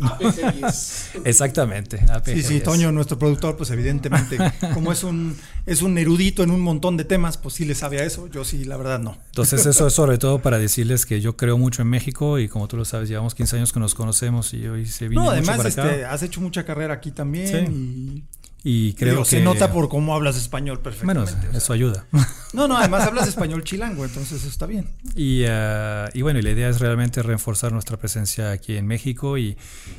[1.26, 1.98] Exactamente.
[2.26, 2.64] Sí, sí, APG10.
[2.64, 4.38] Toño, nuestro productor, pues evidentemente,
[4.74, 8.00] como es un, es un erudito en un montón de temas, pues sí le sabe
[8.00, 8.28] a eso.
[8.28, 9.18] Yo sí, la verdad, no.
[9.28, 12.68] Entonces eso es sobre todo para decirles que yo creo mucho en México y como
[12.68, 15.52] tú lo sabes, llevamos 15 años que nos conocemos y hoy se vino No, mucho
[15.52, 15.90] además, acá.
[15.92, 18.24] este, has hecho mucha carrera aquí también y
[18.68, 21.48] y creo digo, que se nota por cómo hablas español Bueno, perfectamente.
[21.48, 21.58] o sea.
[21.60, 22.08] eso ayuda.
[22.54, 24.90] No, no, además hablas español chilango, entonces eso está bien.
[25.16, 29.38] Y, eh, y bueno, y la idea es realmente reforzar nuestra presencia aquí en México
[29.38, 29.56] y,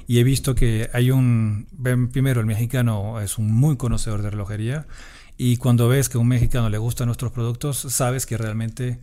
[0.08, 1.68] y he visto que hay un,
[2.12, 4.86] primero el mexicano es un muy conocedor de relojería
[5.36, 8.98] y cuando ves que a un mexicano le gustan nuestros productos, sabes que realmente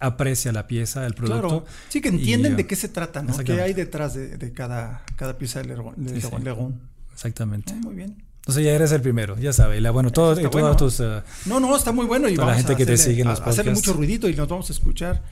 [0.00, 1.64] aprecia la pieza, el producto.
[1.88, 3.36] Sí, que entienden de qué se trata, ¿no?
[3.38, 5.94] ¿Qué hay detrás de, cada, cada pieza de Legón?
[7.12, 7.74] Exactamente.
[7.74, 8.28] muy bien.
[8.48, 9.82] Entonces ya eres el primero, ya sabes.
[9.92, 11.00] bueno, todo, todos tus...
[11.00, 12.30] Uh, no, no, está muy bueno.
[12.30, 13.60] Y toda la gente que te sigue en los podcasts.
[13.60, 15.22] Hacerle mucho ruidito y nos vamos a escuchar.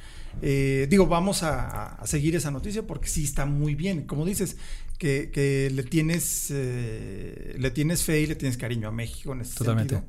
[0.42, 4.02] Eh, digo, vamos a, seguir esa noticia porque sí está muy bien.
[4.02, 4.58] Como dices,
[4.98, 9.56] que, le tienes eh, le tienes fe y le tienes cariño a México en este
[9.56, 10.02] Totalmente.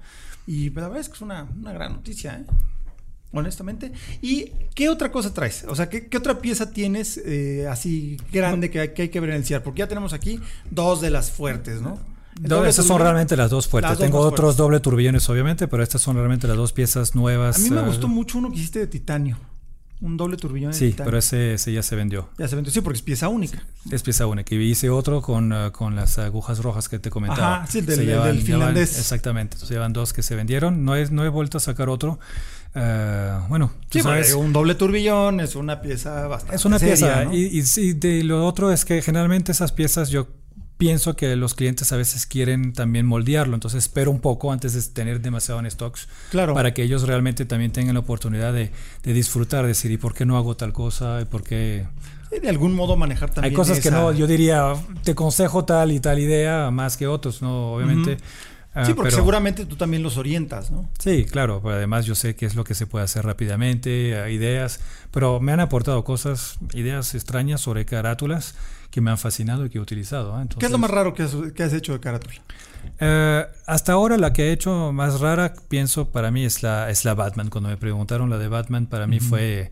[0.48, 2.46] Y la verdad es que es una, gran noticia, ¿eh?
[3.34, 3.92] honestamente.
[4.22, 5.66] ¿Y qué otra cosa traes?
[5.68, 7.22] O sea, ¿qué, otra pieza tienes
[7.70, 9.62] así grande que hay, que hay que ver en el CIAR?
[9.62, 10.40] Porque ya tenemos aquí
[10.72, 12.00] dos de las fuertes, ¿no?
[12.66, 13.98] estas son realmente las dos fuertes.
[13.98, 17.58] Tengo otros doble turbillones, obviamente, pero estas son realmente las dos piezas nuevas.
[17.58, 19.38] A mí me eh, gustó mucho uno que hiciste de titanio.
[20.00, 22.30] Un doble turbillón de sí, pero ese, ya se vendió.
[22.38, 23.64] Ya se vendió, sí, porque es pieza única.
[23.92, 24.54] Es pieza única.
[24.54, 27.58] Y hice otro con, eh, con las agujas rojas que te comentaba.
[27.58, 29.00] Ajá, sí, del, finlandés.
[29.00, 29.56] exactamente.
[29.56, 30.86] Entonces llevan dos que se vendieron.
[30.86, 32.20] No he, no he vuelto a sacar otro.
[32.76, 36.58] Uh, bueno, sí, sabes, un doble turbillón es una pieza bastante.
[36.58, 37.24] Es una pieza.
[37.34, 40.28] Y, y, de lo otro es que generalmente esas piezas yo
[40.78, 44.94] pienso que los clientes a veces quieren también moldearlo, entonces espero un poco antes de
[44.94, 46.54] tener demasiado en stocks claro.
[46.54, 48.72] para que ellos realmente también tengan la oportunidad de,
[49.04, 51.22] de disfrutar, de decir, ¿y por qué no hago tal cosa?
[51.22, 51.86] ¿Y por qué...?
[52.30, 56.02] de algún modo manejar también Hay cosas que no, yo diría, te consejo tal y
[56.02, 57.74] tal idea más que otros, ¿no?
[57.74, 58.18] Obviamente...
[58.20, 58.54] Ah,
[58.86, 60.90] sí, porque seguramente tú también los orientas, ¿no?
[61.00, 61.62] Sí, claro.
[61.66, 64.80] además yo sé qué es lo que se puede hacer rápidamente, ideas,
[65.12, 68.56] pero me han aportado cosas, ideas extrañas sobre carátulas
[68.92, 70.42] que me han fascinado y que he utilizado.
[70.42, 70.48] ¿eh?
[70.58, 72.36] ¿Qué es lo más raro que has, hecho de carátula?
[73.00, 77.06] Eh, hasta ahora la que he hecho más rara, pienso, para mí es la, es
[77.06, 77.50] la Batman.
[77.50, 79.72] Cuando me preguntaron la de Batman, para mí fue...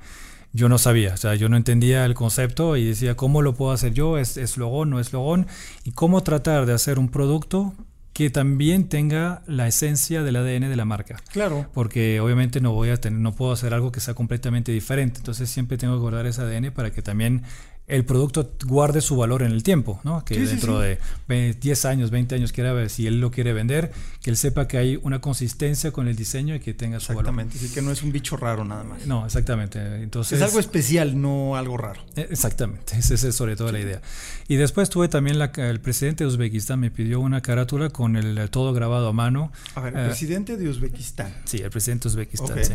[0.54, 3.74] Yo no sabía, o sea, yo no entendía el concepto y decía, ¿cómo lo puedo
[3.74, 4.18] hacer yo?
[4.18, 5.48] ¿Es, es logón, no es logón?
[5.84, 7.74] Y cómo tratar de hacer un producto
[8.16, 11.22] que también tenga la esencia del ADN de la marca.
[11.34, 11.70] Claro.
[11.74, 15.18] Porque obviamente no voy a tener, no puedo hacer algo que sea completamente diferente.
[15.18, 17.44] Entonces siempre tengo que guardar ese ADN para que también
[17.88, 20.26] el producto guarde su valor en el tiempo, ¿no?
[20.26, 23.92] Que dentro de 10 años, 20 años quiera ver si él lo quiere vender,
[24.24, 27.26] que él sepa que hay una consistencia con el diseño y que tenga su valor.
[27.26, 29.06] Exactamente, que no es un bicho raro nada más.
[29.06, 29.80] No, exactamente.
[30.02, 32.02] Entonces, es algo especial, no algo raro.
[32.16, 34.02] E, exactamente, esa es sobre todo la idea.
[34.48, 38.50] Y después tuve también la, el presidente de Uzbekistán me pidió una carátula con el
[38.50, 39.52] todo grabado a mano.
[39.76, 41.34] A ver, el eh, presidente de Uzbekistán.
[41.46, 42.74] Sí, el presidente de Uzbekistán, sí.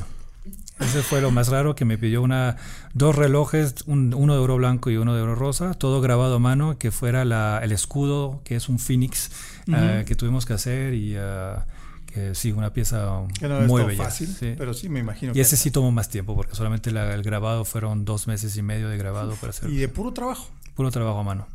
[0.80, 2.56] Ese fue lo más raro que me pidió una
[2.94, 6.78] dos relojes, uno de oro blanco y uno de oro rosa, todo grabado a mano,
[6.78, 9.30] que fuera la, el escudo, que es un phoenix,
[9.68, 11.60] eh, que tuvimos que hacer y uh,
[12.06, 13.20] que sí, una pieza
[13.66, 14.04] muy bella.
[14.04, 15.32] fácil, pero sí me imagino.
[15.34, 18.88] Y ese sí tomó más tiempo, porque solamente el grabado fueron dos meses y medio
[18.88, 19.70] de grabado para hacer.
[19.70, 20.48] Y de puro trabajo.
[20.74, 21.46] Puro trabajo a mano.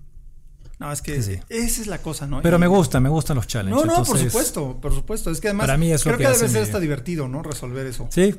[0.78, 2.42] No, es que esa es la cosa, ¿no?
[2.42, 3.86] Pero me gusta, me gustan los challenges.
[3.86, 5.32] No, no, por supuesto, por supuesto.
[5.32, 7.42] Es que además para mí es creo que, que debe ser hasta divertido, ¿no?
[7.42, 8.08] Resolver eso.
[8.12, 8.36] Sí,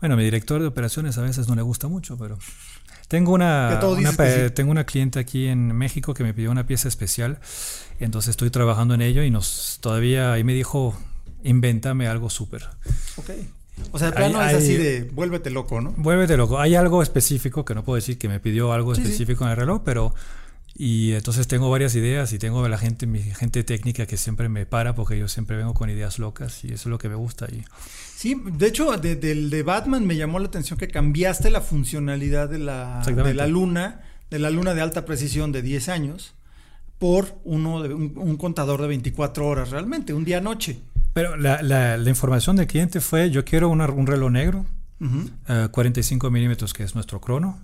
[0.00, 2.38] bueno, mi director de operaciones a veces no le gusta mucho, pero
[3.08, 3.80] tengo una,
[4.54, 7.38] tengo una cliente aquí en México que me pidió una pieza especial,
[7.98, 10.96] entonces estoy trabajando en ello y nos todavía ahí me dijo,
[11.42, 12.68] invéntame algo súper.
[13.16, 13.30] Ok.
[13.92, 15.94] O sea, el plano es así de vuélvete loco, ¿no?
[15.96, 16.58] Vuélvete loco.
[16.58, 19.82] Hay algo específico que no puedo decir que me pidió algo específico en el reloj,
[19.84, 20.14] pero
[20.80, 24.64] y entonces tengo varias ideas y tengo la gente, mi gente técnica que siempre me
[24.66, 27.46] para porque yo siempre vengo con ideas locas y eso es lo que me gusta.
[27.50, 27.64] Y...
[28.18, 32.58] Sí, de hecho, del de, Batman me llamó la atención que cambiaste la funcionalidad de
[32.58, 36.34] la, de la luna, de la luna de alta precisión de 10 años,
[36.98, 40.80] por uno de, un, contador de 24 horas realmente, un día-noche.
[41.12, 44.66] Pero la, la, información del cliente fue, yo quiero un reloj negro,
[45.70, 47.60] 45 eh, milímetros, que es nuestro crono,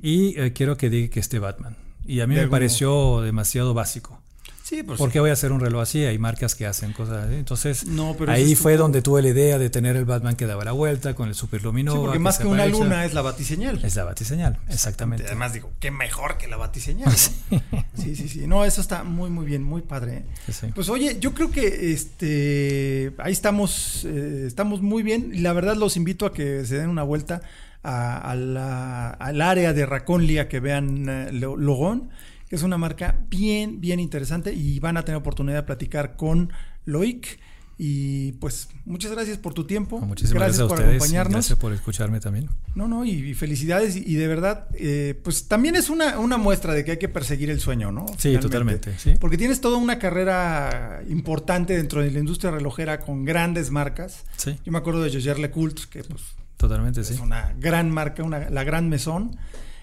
[0.00, 1.76] y eh, quiero que diga que esté Batman.
[2.06, 4.22] Y a mí me pareció demasiado básico.
[4.68, 6.04] Sí, pues, ¿Por qué voy a hacer un reloj así?
[6.04, 7.36] Hay marcas que hacen cosas así.
[7.36, 7.86] Entonces,
[8.26, 11.26] ahí fue donde tuve la idea de tener el Batman que daba la vuelta con
[11.26, 11.96] el super luminova.
[11.96, 13.82] Sí, porque más que, una luna es la batiseñal.
[13.82, 15.24] Es la batiseñal, exactamente.
[15.24, 17.10] Además digo, qué mejor que la batiseñal.
[17.96, 18.46] sí, sí, sí.
[18.46, 20.24] No, eso está muy, muy bien, muy padre.
[20.46, 20.72] ¿eh?
[20.74, 25.42] Pues oye, yo creo que este ahí estamos, eh, estamos muy bien.
[25.42, 27.40] La verdad los invito a que se den una vuelta
[27.82, 32.10] al área de Raconlia que vean eh, Logón,
[32.48, 36.52] que es una marca bien, bien interesante y van a tener oportunidad de platicar con
[36.84, 37.38] Loic.
[37.80, 40.00] Y pues muchas gracias por tu tiempo.
[40.00, 41.34] Muchísimas gracias, por acompañarnos.
[41.34, 42.48] Gracias por escucharme también.
[42.74, 43.94] No, no, y, felicidades.
[43.94, 47.50] Y, de verdad, eh, pues también es una, una, muestra de que hay que perseguir
[47.50, 48.04] el sueño, ¿no?
[48.18, 48.98] Sí, totalmente.
[48.98, 49.14] ¿sí?
[49.20, 54.24] Porque tienes toda una carrera importante dentro de la industria relojera con grandes marcas.
[54.36, 54.58] Sí.
[54.64, 56.22] Yo me acuerdo de Jaeger LeCoultre, que pues
[56.58, 57.18] Totalmente, es sí.
[57.22, 59.36] una gran marca, una, la gran mesón.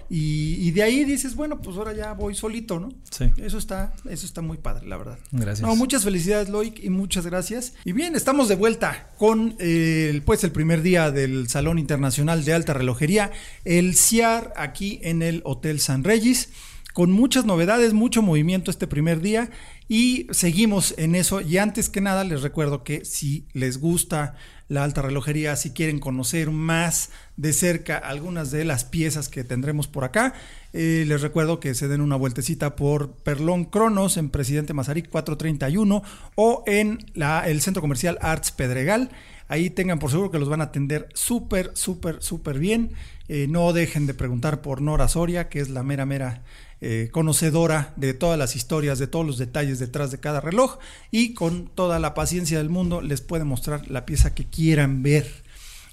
[0.10, 2.90] Y, de ahí dices, bueno, pues ahora ya voy solito, ¿no?
[3.10, 3.32] Sí.
[3.38, 5.18] Eso está, eso está muy padre, la verdad.
[5.32, 5.62] Gracias.
[5.62, 7.74] No, muchas felicidades, Loic, y muchas gracias.
[7.84, 12.54] Y bien, estamos de vuelta con el, pues, el primer día del Salón Internacional de
[12.54, 13.32] Alta Relojería,
[13.64, 16.50] el CIAR, aquí en el Hotel San Regis
[16.96, 19.52] con muchas novedades, mucho movimiento este primer día
[19.90, 21.42] y seguimos en eso.
[21.42, 24.36] Y antes que nada les recuerdo que si les gusta
[24.68, 29.88] la alta relojería, si quieren conocer más de cerca algunas de las piezas que tendremos
[29.88, 30.34] por acá,
[30.74, 36.04] eh, les recuerdo que se den una vueltecita por Perlón Cronos en Presidente Mazarik 431
[36.36, 37.00] o en
[37.46, 39.12] el Centro Comercial Arts Pedregal.
[39.48, 42.92] Ahí tengan por seguro que los van a atender súper, súper, súper bien.
[43.28, 46.44] Eh, no dejen de preguntar por Nora Soria, que es la mera, mera
[46.82, 50.78] eh, conocedora de todas las historias, de todos los detalles detrás de cada reloj
[51.10, 55.26] y con toda la paciencia del mundo les puede mostrar la pieza que quieran ver.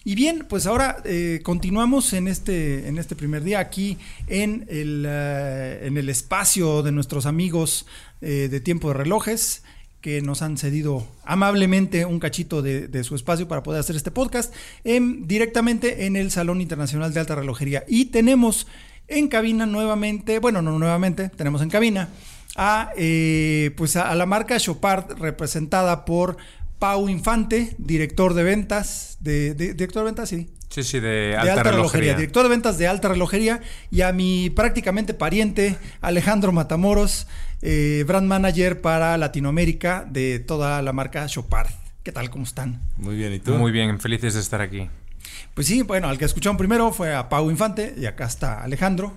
[0.05, 5.05] Y bien, pues ahora eh, continuamos en este, en este primer día aquí en el,
[5.07, 7.87] eh, en el espacio de nuestros amigos
[8.21, 9.63] de Tiempo de Relojes
[10.03, 14.53] que nos han cedido amablemente un cachito de, su espacio para poder hacer este podcast
[14.85, 17.85] directamente en el Salón Internacional de Alta Relojería.
[17.89, 18.67] Y tenemos
[19.13, 22.09] en cabina nuevamente, bueno, no nuevamente, tenemos en cabina
[22.57, 26.37] a, eh, pues a, la marca Chopard representada por
[26.79, 30.51] Pau Infante, director de ventas, de, director de ventas, sí.
[30.69, 32.15] Sí, sí, de, alta, relojería.
[32.15, 37.27] Director de ventas de alta relojería y a mi prácticamente pariente Alejandro Matamoros,
[37.61, 41.69] eh, brand manager para Latinoamérica de toda la marca Chopard.
[42.03, 42.31] ¿Qué tal?
[42.31, 42.81] ¿Cómo están?
[42.97, 43.53] Muy bien, ¿y tú?
[43.53, 44.89] Muy bien, felices de estar aquí.
[45.55, 49.15] Pues sí, bueno, al que escucharon primero fue a Pau Infante y acá está Alejandro.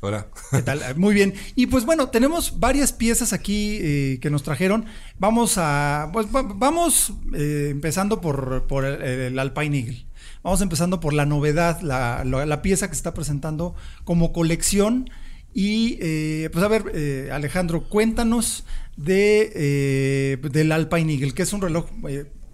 [0.00, 0.26] Hola.
[0.50, 0.80] ¿Qué tal?
[0.96, 1.32] Muy bien.
[1.54, 4.84] Y pues bueno, tenemos varias piezas aquí eh, que nos trajeron.
[5.18, 6.10] Vamos a.
[6.12, 10.06] Pues vamos eh, empezando por, el, Alpine Eagle.
[10.42, 15.08] Vamos empezando por la novedad, la, pieza que se está presentando como colección.
[15.54, 18.66] Y eh, pues a ver, Alejandro, cuéntanos
[18.96, 21.86] de, del Alpine Eagle, que es un reloj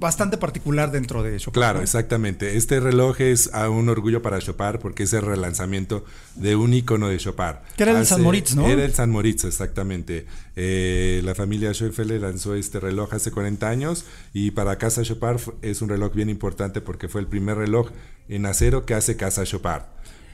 [0.00, 1.54] bastante particular dentro de Chopard.
[1.54, 2.56] Claro, exactamente.
[2.56, 6.04] Este reloj es un orgullo para Chopard porque es el relanzamiento
[6.37, 7.58] de un icono de Chopard.
[7.76, 8.66] Que era el San Moritz, ¿no?
[8.66, 10.26] Era el San Moritz, exactamente.
[10.56, 15.82] Eh, la familia Schoeffele lanzó este reloj hace 40 años y para Casa Chopard es
[15.82, 17.90] un reloj bien importante porque fue el primer reloj
[18.28, 19.84] en acero que hace Casa Chopard.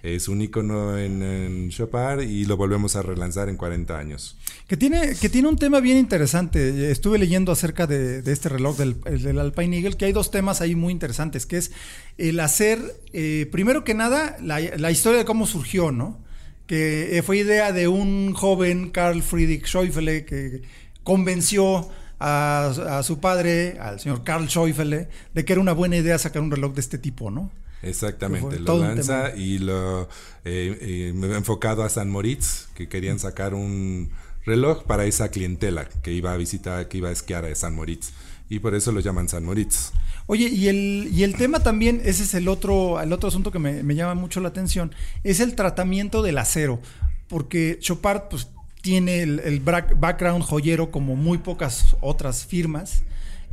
[0.05, 4.37] Es un icono en, Chopard y lo volvemos a relanzar en 40 años.
[4.69, 6.91] Que tiene, que tiene un tema bien interesante.
[6.91, 10.75] Estuve leyendo acerca de, este reloj del, del, Alpine Eagle, que hay dos temas ahí
[10.75, 11.73] muy interesantes, que es
[12.19, 12.81] el hacer,
[13.15, 16.21] eh, primero que nada, la, historia de cómo surgió, ¿no?
[16.67, 20.61] Que eh, fue idea de un joven, Carl Friedrich Schäufele, que
[21.03, 21.89] convenció
[22.19, 26.43] a, a, su padre, al señor Carl Schäufele, de que era una buena idea sacar
[26.43, 27.51] un reloj de este tipo, ¿no?
[27.85, 30.09] Exactamente, lo lanza y lo
[30.45, 34.11] eh, eh, enfocado a San Moritz, que querían sacar un
[34.45, 38.13] reloj para esa clientela que iba a visitar, que iba a esquiar a San Moritz.
[38.49, 39.93] Y por eso lo llaman San Moritz.
[40.27, 43.59] Oye, y el, y el tema también, ese es el otro, el otro asunto que
[43.59, 46.81] me, llama mucho la atención, es el tratamiento del acero.
[47.29, 48.49] Porque Chopard pues,
[48.81, 53.03] tiene el, background joyero como muy pocas otras firmas.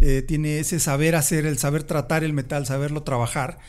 [0.02, 3.60] Eh, tiene ese saber hacer, el saber tratar el metal, saberlo trabajar.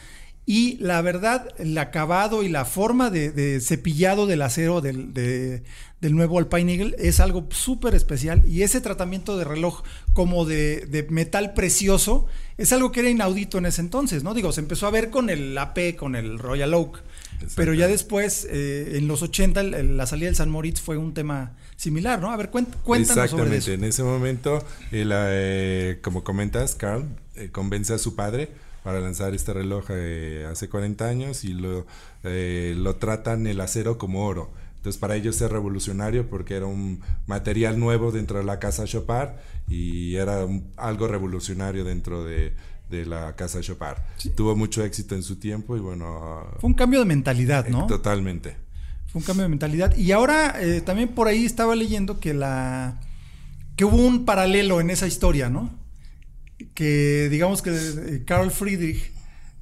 [0.44, 6.38] Y la verdad, el acabado y la forma de, cepillado del acero del, del, nuevo
[6.38, 8.42] Alpine Eagle es algo súper especial.
[8.48, 9.82] Y ese tratamiento de reloj
[10.14, 12.26] como de, metal precioso
[12.58, 14.34] es algo que era inaudito en ese entonces, ¿no?
[14.34, 17.02] Digo, se empezó a ver con el AP, con el Royal Oak.
[17.54, 21.52] Pero ya después, eh, en los 80, la salida del San Moritz fue un tema
[21.76, 22.32] similar, ¿no?
[22.32, 23.60] A ver, cuéntanos Exactamente.
[23.60, 27.04] sobre En ese momento, eh, como comentas, Carl
[27.36, 28.50] eh, convence a su padre
[28.82, 31.86] para lanzar este reloj eh, hace 40 años y lo,
[32.24, 34.50] eh, lo tratan el acero como oro.
[34.76, 39.30] Entonces para ellos es revolucionario porque era un material nuevo dentro de la casa Chopard
[39.68, 42.52] y era algo revolucionario dentro de,
[42.90, 43.98] de la casa Chopard.
[44.36, 46.46] Tuvo mucho éxito en su tiempo y bueno...
[46.58, 47.86] Fue un cambio de mentalidad, ¿no?
[47.86, 48.56] Totalmente.
[49.06, 49.96] Fue un cambio de mentalidad.
[49.96, 53.00] Y ahora eh, también por ahí estaba leyendo que la...
[53.76, 55.70] que hubo un paralelo en esa historia, ¿no?
[56.74, 59.12] Que digamos que Carl Friedrich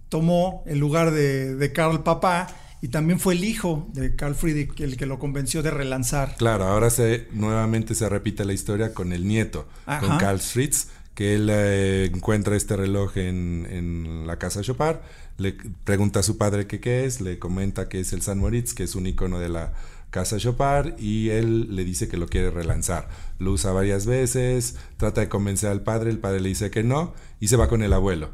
[0.09, 2.49] tomó el lugar de, de Carl Papá
[2.83, 6.37] y también fue el hijo de Carl Friedrich el que lo convenció de relanzar.
[6.37, 9.69] Claro, ahora se nuevamente se repite la historia con el nieto,
[10.01, 15.01] con Carl Fritz, que él eh, encuentra este reloj en, en, la casa Chopard,
[15.41, 18.83] le pregunta a su padre qué, es, le comenta que es el San Moritz, que
[18.83, 19.73] es un icono de la
[20.11, 23.09] casa Chopard y él le dice que lo quiere relanzar.
[23.39, 27.15] Lo usa varias veces, trata de convencer al padre, el padre le dice que no
[27.41, 28.29] y se va con el abuelo.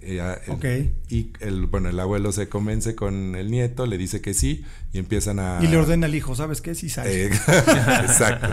[0.00, 4.64] Eh, y el, bueno, el abuelo se convence con el nieto, le dice que sí
[4.92, 5.58] y empiezan a...
[5.62, 6.74] Y le ordena al hijo, ¿sabes qué?
[6.74, 7.14] Sí, sabes.
[7.14, 7.26] Eh,
[8.02, 8.48] exacto.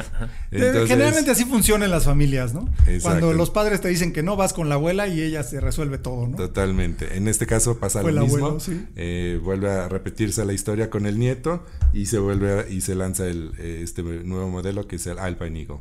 [0.51, 2.69] Generalmente así funciona en las familias, ¿no?
[3.01, 5.97] Cuando los padres te dicen que no, vas con la abuela y ella se resuelve
[5.97, 6.37] todo, ¿no?
[6.37, 7.17] Totalmente.
[7.17, 8.57] En este caso pasa lo mismo.
[8.95, 13.27] Eh, vuelve a repetirse la historia con el nieto y se vuelve y se lanza
[13.27, 15.79] el, este nuevo modelo que es el Alpine Eagle.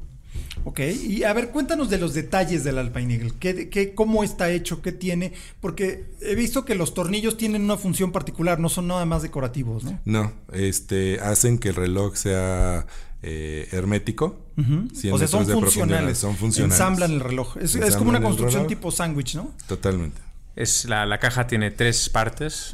[0.64, 3.32] Ok, y a ver, cuéntanos de los detalles del Alpine Eagle.
[3.38, 4.82] ¿Qué, cómo está hecho?
[4.82, 5.32] ¿Qué tiene?
[5.60, 9.84] Porque he visto que los tornillos tienen una función particular, no son nada más decorativos,
[9.84, 10.00] ¿no?
[10.04, 12.86] No, este, hacen que el reloj sea
[13.22, 14.46] eh, hermético.
[15.12, 16.18] O sea, son funcionales.
[16.18, 16.78] son funcionales.
[16.78, 17.56] Ensamblan el reloj.
[17.58, 19.52] Es, como una construcción tipo sándwich, ¿no?
[19.66, 20.20] Totalmente.
[20.56, 22.72] Es la, caja tiene tres partes.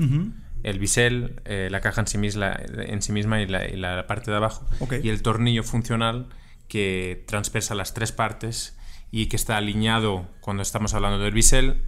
[0.63, 4.39] El bisel, eh, la caja en sí misma, en sí misma y, la, parte de
[4.39, 4.67] abajo.
[5.03, 6.27] Y el tornillo funcional
[6.69, 8.77] que transpersa las tres partes
[9.11, 11.83] y que está alineado cuando estamos hablando del bisel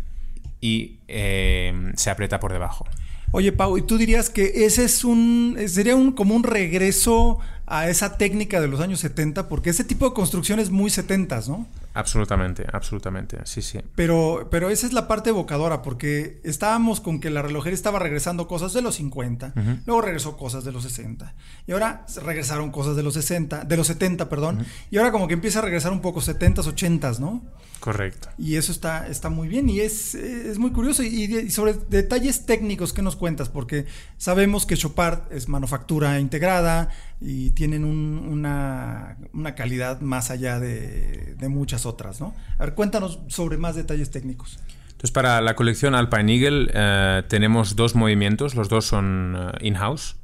[0.60, 2.86] y eh, se aprieta por debajo.
[3.32, 7.88] Oye, Pau, ¿y tú dirías que ese es un sería un como un regreso a
[7.88, 9.48] esa técnica de los años 70?
[9.48, 11.66] Porque ese tipo de construcción es muy 70, ¿no?
[11.96, 13.80] Absolutamente, absolutamente, sí, sí.
[13.94, 18.46] Pero, pero esa es la parte evocadora, porque estábamos con que la relojería estaba regresando
[18.46, 19.54] cosas de los 50,
[19.86, 21.34] luego regresó cosas de los 60,
[21.66, 25.32] y ahora regresaron cosas de los 60, de los 70, perdón, y ahora como que
[25.32, 27.42] empieza a regresar un poco 70s, 80s, ¿no?
[27.86, 28.30] Correcto.
[28.36, 31.04] Y eso está, está muy bien y es, es muy curioso.
[31.04, 33.48] Y, sobre detalles técnicos, ¿qué nos cuentas?
[33.48, 33.86] Porque
[34.18, 36.88] sabemos que Chopard es manufactura integrada
[37.20, 42.34] y tienen una, una, calidad más allá de, de muchas otras, ¿no?
[42.58, 44.58] A ver, cuéntanos sobre más detalles técnicos.
[44.96, 50.16] Entonces, para la colección Alpine Eagle eh, tenemos dos movimientos, los dos son eh, in-house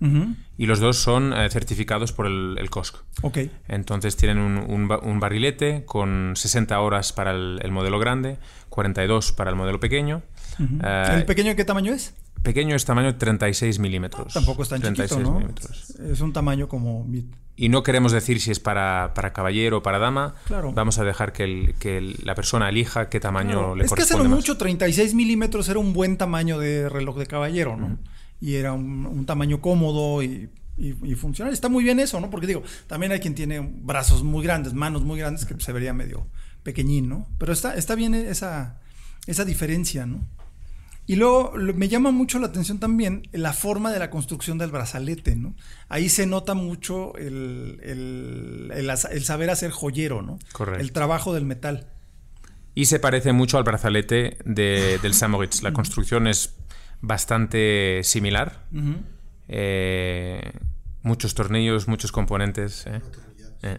[0.56, 2.96] y los dos son eh, certificados por el, el, COSC.
[3.20, 3.50] Okay.
[3.68, 8.38] Entonces tienen un, un, barrilete con 60 horas para el, el, modelo grande,
[8.70, 10.22] 42 para el modelo pequeño.
[10.58, 12.14] ¿El pequeño qué tamaño es?
[12.42, 14.32] Pequeño es tamaño 36 milímetros.
[14.32, 15.40] tampoco es tan chiquito, ¿no?
[16.10, 17.06] Es un tamaño como
[17.54, 20.34] y no queremos decir si es para, para caballero o para dama.
[20.46, 20.72] Claro.
[20.72, 24.02] Vamos a dejar que, el, que la persona elija qué tamaño le corresponde.
[24.02, 27.98] Es que hace mucho 36 milímetros era un buen tamaño de reloj de caballero, ¿no?
[28.40, 31.52] Y era un, tamaño cómodo y, y, funcional.
[31.52, 32.30] Está muy bien eso, ¿no?
[32.30, 35.92] Porque digo, también hay quien tiene brazos muy grandes, manos muy grandes, que se vería
[35.92, 36.26] medio
[36.62, 37.28] pequeñín, ¿no?
[37.38, 38.80] Pero está, está bien esa,
[39.26, 40.26] esa diferencia, ¿no?
[41.06, 45.34] Y luego me llama mucho la atención también la forma de la construcción del brazalete,
[45.34, 45.54] ¿no?
[45.88, 47.80] Ahí se nota mucho el,
[48.72, 50.38] el, saber hacer joyero, ¿no?
[50.52, 50.80] Correcto.
[50.80, 51.88] El trabajo del metal.
[52.74, 55.62] Y se parece mucho al brazalete de, del Samoritz.
[55.62, 56.54] La construcción es
[57.00, 58.64] bastante similar.
[59.48, 60.52] Eh,
[61.02, 62.86] muchos tornillos, muchos componentes.
[62.86, 63.02] ¿eh?
[63.62, 63.78] Eh.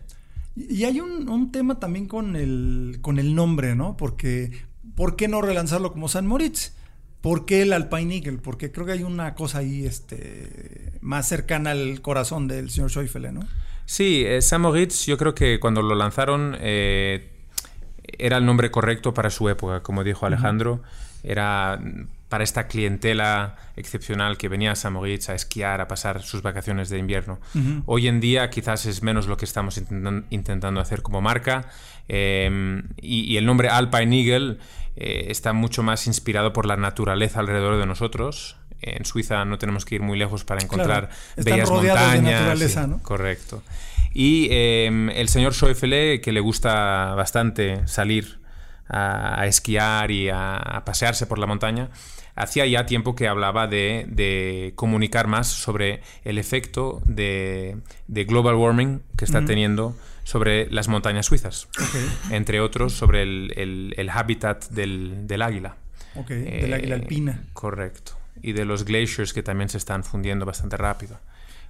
[0.55, 3.97] Y hay un, un, tema también con el, con el nombre, ¿no?
[3.97, 4.51] Porque,
[4.93, 6.73] ¿por qué no relanzarlo como San Moritz?
[7.23, 8.39] ¿Por qué el Alpine Eagle?
[8.39, 13.31] Porque creo que hay una cosa ahí este, más cercana al corazón del señor Schäufele,
[13.31, 13.39] ¿no?
[13.85, 17.29] Sí, eh, Samoritz yo creo que cuando lo lanzaron eh,
[18.17, 20.81] era el nombre correcto para su época, como dijo Alejandro.
[21.23, 21.79] Era
[22.33, 26.97] para esta clientela excepcional que venía a Samoritz a esquiar, a pasar sus vacaciones de
[26.97, 27.39] invierno.
[27.85, 29.79] Hoy en día quizás es menos lo que estamos
[30.31, 31.69] intentando hacer como marca
[32.09, 34.57] eh, y, y, el nombre Alpine Eagle
[34.95, 38.57] eh, está mucho más inspirado por la naturaleza alrededor de nosotros.
[38.81, 42.75] En Suiza no tenemos que ir muy lejos para encontrar bellas montañas.
[43.03, 43.61] Correcto.
[44.11, 48.41] Y em, el señor Schäufele, que le gusta bastante salir
[48.89, 51.89] a, esquiar y a, pasearse por la montaña,
[52.35, 59.25] hacía ya tiempo que hablaba de, comunicar más sobre el efecto de, global warming que
[59.25, 61.67] está teniendo sobre las montañas suizas,
[62.31, 65.77] entre otros sobre el, hábitat del, águila.
[66.27, 67.43] del águila alpina.
[67.53, 68.13] Correcto.
[68.41, 71.19] Y de los glaciers que también se están fundiendo bastante rápido.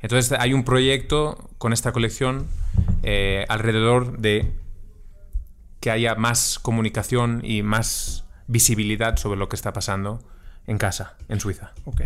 [0.02, 2.48] Entonces hay un proyecto con esta colección
[3.04, 4.52] eh, alrededor de
[5.80, 10.22] que haya más comunicación y más visibilidad sobre lo que está pasando
[10.68, 11.74] en casa, en Suiza.
[11.86, 12.02] Ok.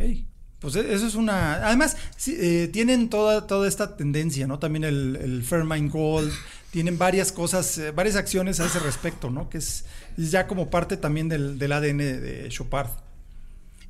[0.60, 1.66] Pues e, eso es una.
[1.68, 4.60] Además, eh, tienen toda, toda esta tendencia, ¿no?
[4.60, 6.32] También el, el Gold,
[6.72, 9.50] tienen varias cosas, eh, varias acciones a ese respecto, ¿no?
[9.50, 9.86] Que es,
[10.18, 12.90] ya como parte también del, del ADN de Chopard.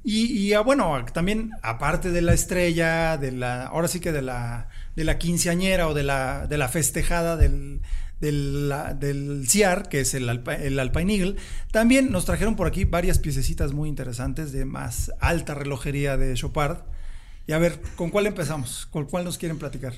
[0.03, 4.21] Y, y ah, bueno, también aparte de la estrella, de la, ahora sí que de
[4.21, 7.81] la, de la quinceañera o de la, de la festejada del,
[8.19, 11.35] del, del CIAR, que es el, el Alpine Eagle.
[11.71, 16.79] También nos trajeron por aquí varias piececitas muy interesantes de más alta relojería de Chopard.
[17.47, 18.87] Y a ver, ¿con cuál empezamos?
[18.87, 19.93] ¿Con cuál nos quieren platicar?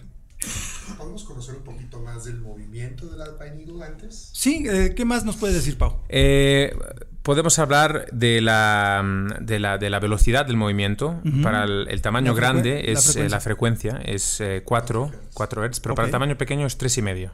[0.98, 4.30] ¿Podemos conocer un poquito más del movimiento del Alpine Eagle antes?
[4.34, 6.02] Sí, eh, ¿qué más nos puede decir, Pau?
[6.10, 6.76] Eh,
[7.24, 9.04] podemos hablar de la,
[9.42, 11.22] de la, de la velocidad del movimiento.
[11.44, 16.38] Para el, tamaño grande es la frecuencia, es 4, 4 Hz, pero para el tamaño
[16.38, 17.32] pequeño es 3,5.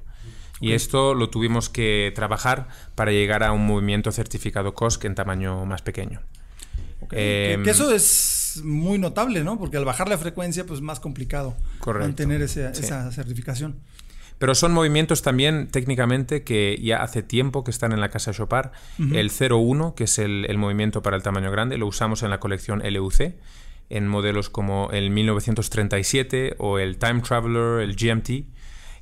[0.62, 5.66] Y esto lo tuvimos que trabajar para llegar a un movimiento certificado COSC en tamaño
[5.66, 6.22] más pequeño.
[7.10, 9.60] que, eso es muy notable, ¿no?
[9.60, 13.80] Porque al bajar la frecuencia, pues es más complicado mantener esa certificación.
[14.38, 18.72] Pero son movimientos también técnicamente que ya hace tiempo que están en la casa Chopard.
[19.00, 22.40] El 01, que es el, el, movimiento para el tamaño grande, lo usamos en la
[22.40, 23.34] colección LUC,
[23.90, 28.55] en modelos como el 1937 o el Time Traveler, el GMT,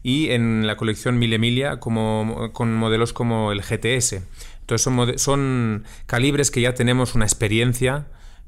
[0.04, 4.22] y en la colección Mille Emilia como, con modelos como el GTS.
[4.60, 8.06] Entonces son calibres que ya tenemos una experiencia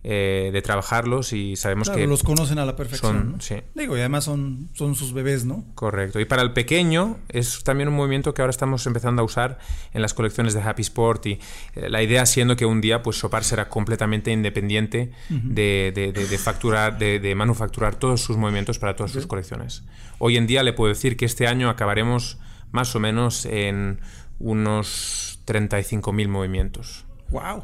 [0.08, 2.06] eh, de trabajarlos y sabemos que...
[2.06, 3.38] los conocen a la perfección.
[3.40, 3.56] sí.
[3.74, 5.66] Digo, y además son, son sus bebés, ¿no?
[5.74, 6.20] Correcto.
[6.20, 9.58] Y para el pequeño es también un movimiento que ahora estamos empezando a usar
[9.96, 11.40] en las colecciones de Happy Sport y
[11.74, 17.00] eh, la idea siendo que un día pues Sopar será completamente independiente de, de, facturar,
[17.00, 19.82] de, manufacturar todos sus movimientos para todas sus colecciones.
[20.20, 22.38] Hoy en día le puedo decir que este año acabaremos
[22.72, 24.02] más o menos en
[24.38, 27.06] unos 35.000 movimientos.
[27.32, 27.64] ¡Wow!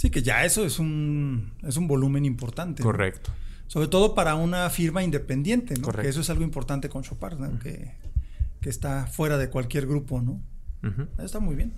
[0.00, 2.82] Sí, que ya eso es un, es un volumen importante.
[2.82, 3.32] Correcto.
[3.66, 5.82] Sobre todo para una firma independiente, ¿no?
[5.82, 6.04] Correcto.
[6.04, 7.58] Que eso es algo importante con Chopard, ¿no?
[7.58, 7.92] que,
[8.62, 10.40] está fuera de cualquier grupo, ¿no?
[11.22, 11.74] Está muy bien.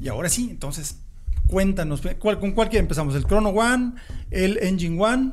[0.00, 1.00] Y ahora sí, entonces,
[1.46, 3.14] cuéntanos, ¿cuál, ¿con cuál que empezamos?
[3.14, 3.92] ¿El Chrono One,
[4.30, 5.32] el Engine One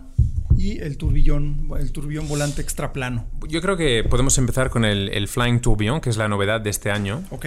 [0.57, 3.27] y el turbillón, el turbillón volante extra plano?
[3.47, 6.69] Yo creo que podemos empezar con el, el Flying Tourbillon, que es la novedad de
[6.69, 7.23] este año.
[7.31, 7.45] Ok.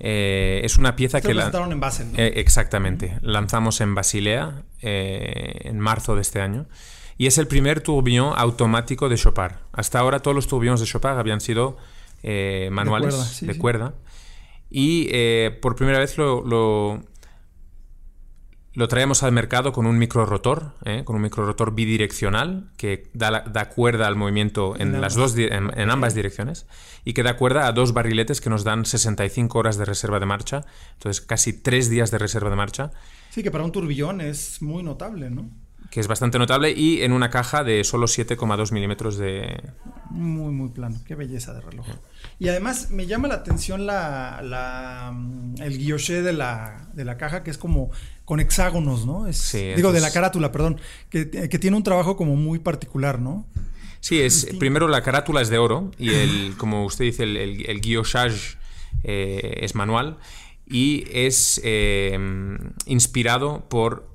[0.00, 1.34] Eh, es una pieza que...
[1.34, 3.18] La, en Basel, eh, exactamente.
[3.22, 6.66] Lanzamos en Basilea eh, en marzo de este año.
[7.16, 9.54] Y es el primer turbillón automático de Chopard.
[9.72, 11.76] Hasta ahora todos los turbillones de Chopard habían sido
[12.70, 13.94] manuales, de cuerda.
[14.68, 15.08] Y
[15.60, 17.04] por primera vez lo, lo
[18.88, 21.02] traemos al mercado con un micro rotor, ¿eh?
[21.04, 25.90] con un micro rotor bidireccional que da, da cuerda al movimiento en, las dos, en,
[25.90, 26.66] ambas direcciones
[27.04, 30.26] y que da cuerda a dos barriletes que nos dan 65 horas de reserva de
[30.26, 30.64] marcha,
[30.94, 32.90] entonces casi tres días de reserva de marcha.
[33.30, 35.48] Sí, que para un turbillón es muy notable, ¿no?
[35.94, 39.62] Que es bastante notable, y en una caja de solo 7,2 milímetros de...
[40.10, 41.00] Muy, muy plano.
[41.06, 41.86] Qué belleza de reloj.
[42.40, 47.16] Y además me llama la atención la, la mm, el guilloché de la, de la
[47.16, 47.92] caja, que es como
[48.24, 49.28] con hexágonos, ¿no?
[49.28, 50.80] Es, digo, de la carátula, perdón,
[51.10, 53.46] que, que, tiene un trabajo como muy particular, ¿no?
[54.00, 57.80] Sí, es, primero la carátula es de oro y el, como usted dice, el, el,
[57.80, 58.58] guillochage
[59.04, 60.18] eh, es manual
[60.66, 62.18] y es eh,
[62.86, 64.13] inspirado por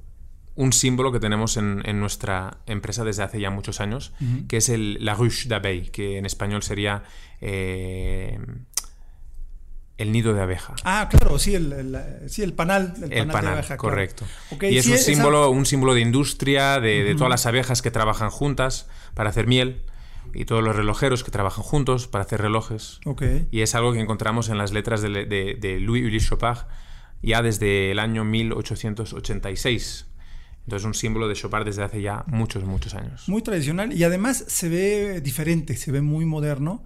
[0.59, 4.11] un símbolo que tenemos en, nuestra empresa desde hace ya muchos años,
[4.49, 7.03] que es el, la ruche d'abeille, que en español sería
[7.39, 8.37] eh,
[9.97, 10.75] el nido de abeja.
[10.83, 13.77] Ah, claro, sí, el, el panal, el panal, de abeja.
[13.77, 14.25] Correcto.
[14.61, 18.89] Y es un, símbolo, un símbolo de industria, de, todas las abejas que trabajan juntas
[19.13, 19.83] para hacer miel
[20.33, 22.99] y todos los relojeros que trabajan juntos para hacer relojes.
[23.05, 23.47] Okay.
[23.49, 26.67] Y es algo que encontramos en las letras de, de Louis Ulysse Chopard
[27.21, 30.08] ya desde el año 1886.
[30.69, 33.27] Entonces es un símbolo de Chopard desde hace ya muchos, muchos años.
[33.27, 36.83] Muy tradicional y además se ve diferente, se ve muy moderno.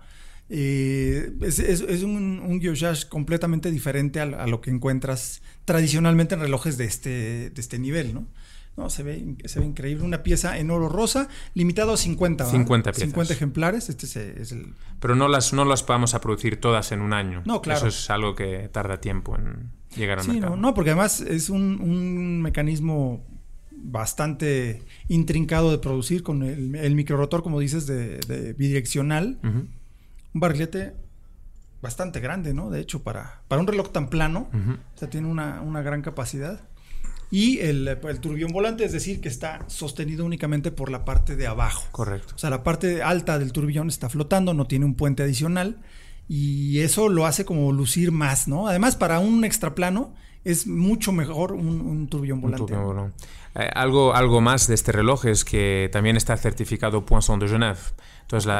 [0.47, 6.85] Eh, es, un, un guillotage completamente diferente a, lo que encuentras tradicionalmente en relojes de
[6.85, 8.25] este, de este nivel, ¿no?
[8.77, 10.05] No, se ve, se ve increíble.
[10.05, 12.45] Una pieza en oro rosa, limitado a 50.
[12.45, 13.09] 50 piezas.
[13.09, 13.89] 50 ejemplares.
[13.89, 14.75] Este es, el...
[15.01, 17.43] Pero no las, no las vamos a producir todas en un año.
[17.45, 17.79] No, claro.
[17.79, 20.55] Eso es algo que tarda tiempo en llegar al sí, mercado.
[20.55, 23.23] No, no, porque además es un, un mecanismo
[23.83, 29.39] bastante intrincado de producir con el, el microrotor, como dices, de, bidireccional.
[29.43, 29.69] Un
[30.33, 30.93] barrilete
[31.81, 32.69] bastante grande, ¿no?
[32.69, 34.49] De hecho, para, para un reloj tan plano,
[34.95, 36.61] o sea, tiene una, gran capacidad.
[37.29, 41.47] Y el, el, turbión volante, es decir, que está sostenido únicamente por la parte de
[41.47, 41.87] abajo.
[41.91, 42.35] Correcto.
[42.35, 45.81] O sea, la parte alta del turbillón está flotando, no tiene un puente adicional.
[46.29, 48.67] Y eso lo hace como lucir más, ¿no?
[48.67, 50.13] Además, para un extraplano
[50.43, 52.73] es mucho mejor un, un turbillón volante.
[53.55, 57.79] Eh, algo, algo más de este reloj es que también está certificado Poisson de Genève.
[58.21, 58.51] Entonces,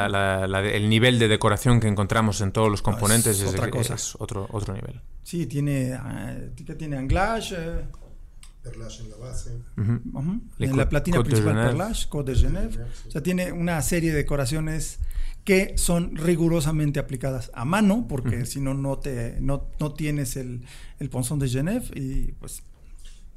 [0.72, 3.96] el nivel de decoración que encontramos en todos los ah, componentes es, otra cosa.
[4.18, 5.00] otro, otro nivel.
[5.22, 7.56] Sí, tiene, uh, tiene anglage.
[8.62, 9.50] Perlage en la base.
[10.58, 12.78] En la platina principal Perlage, Code de Genève.
[13.08, 15.00] O sea, tiene una serie de decoraciones
[15.44, 20.64] que son rigurosamente aplicadas a mano, porque si no, no, te, no, no tienes el,
[20.98, 22.62] el Ponzón de Genève y pues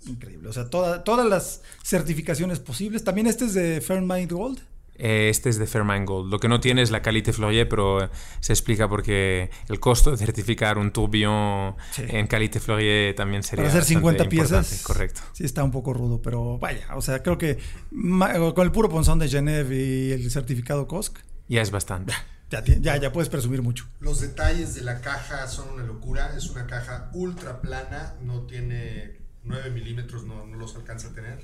[0.07, 0.49] increíble.
[0.49, 3.03] O sea, todas las certificaciones posibles.
[3.03, 4.59] También este es de Fairmont Gold.
[4.97, 6.31] Eh, este es de Fairmine Gold.
[6.31, 10.17] Lo que no tiene es la Qualité Fleurier, pero se explica porque el costo de
[10.17, 13.65] certificar un tourbillon en Qualité Fleurier también sería.
[13.65, 14.81] Para hacer 50 piezas.
[14.83, 15.21] Correcto.
[15.33, 16.87] Sí, está un poco rudo, pero vaya.
[16.95, 17.59] O sea, creo que
[17.91, 21.19] con el puro ponzón de Genève y el certificado COSC.
[21.47, 22.13] Ya es bastante.
[22.49, 23.87] Ya, ya, ya puedes presumir mucho.
[23.99, 26.33] Los detalles de la caja son una locura.
[26.35, 29.16] Es una caja ultra plana, no tiene
[29.47, 31.39] 9 milímetros, no, no los alcanza a tener.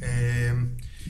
[0.00, 0.54] Eh,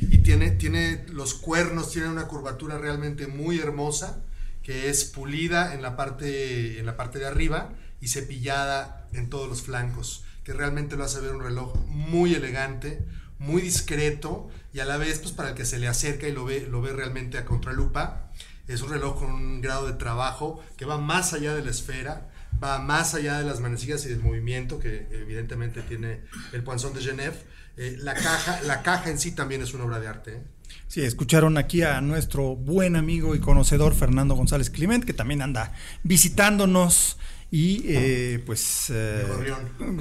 [0.01, 4.23] y tiene, tiene los cuernos, tiene una curvatura realmente muy hermosa,
[4.63, 9.49] que es pulida en la parte, en la parte de arriba y cepillada en todos
[9.49, 13.05] los flancos, que realmente lo hace ver un reloj muy elegante,
[13.39, 16.45] muy discreto y a la vez, pues para el que se le acerca y lo
[16.45, 18.31] ve, lo ve realmente a contralupa,
[18.69, 22.29] es un reloj con un grado de trabajo que va más allá de la esfera,
[22.63, 26.21] va más allá de las manecillas y del movimiento que evidentemente tiene
[26.53, 27.37] el Poinçon de Genève
[27.77, 30.33] eh, la, caja, la caja en sí también es una obra de arte.
[30.33, 30.43] ¿eh?
[30.89, 35.75] Sí, escucharon aquí a nuestro buen amigo y conocedor Fernando González Clement, que también anda
[36.03, 37.19] visitándonos
[37.51, 38.93] y eh, pues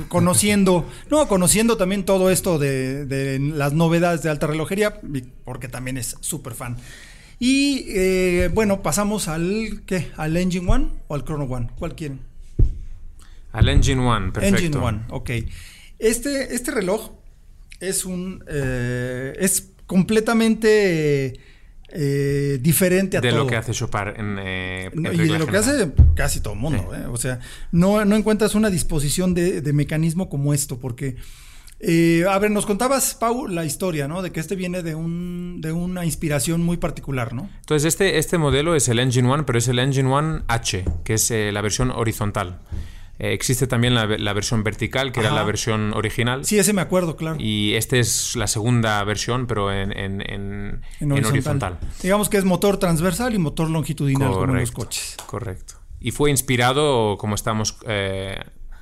[0.08, 5.00] conociendo, no, conociendo también todo esto de, las novedades de alta relojería,
[5.44, 6.78] porque también es súper fan.
[7.40, 10.12] Y bueno, pasamos al ¿qué?
[10.16, 11.70] ¿Al Engine One o al Chrono One?
[11.78, 12.35] ¿Cuál quieren?
[13.56, 14.58] Al Engine One, perfecto.
[14.58, 15.30] Engine One, ok.
[16.00, 17.12] Este, este reloj
[17.80, 18.44] es un.
[18.48, 21.40] Eh, es completamente.
[21.98, 23.44] Eh, diferente a de todo.
[23.44, 26.92] lo que hace Chopard en, eh, y de lo que hace casi todo el mundo.
[27.12, 27.40] O sea,
[27.72, 31.16] no, no, encuentras una disposición de, mecanismo como esto, porque.
[32.28, 34.24] a ver, nos contabas, Pau, la historia, ¿no?
[34.24, 37.50] De que este viene de, un, de una inspiración muy particular, ¿no?
[37.62, 41.14] Entonces, este, este modelo es el Engine One, pero es el Engine One H, que
[41.14, 42.60] es la versión horizontal.
[43.18, 46.46] Eh, existe también la, versión vertical, que era la versión original.
[46.46, 47.38] Sí, ese me acuerdo, claro.
[47.40, 51.80] Y esta es la segunda versión, pero en, horizontal.
[52.02, 55.18] Digamos que es motor transversal y motor longitudinal, como en los coches.
[55.26, 55.76] Correcto.
[56.00, 58.38] Y fue inspirado, como estamos eh,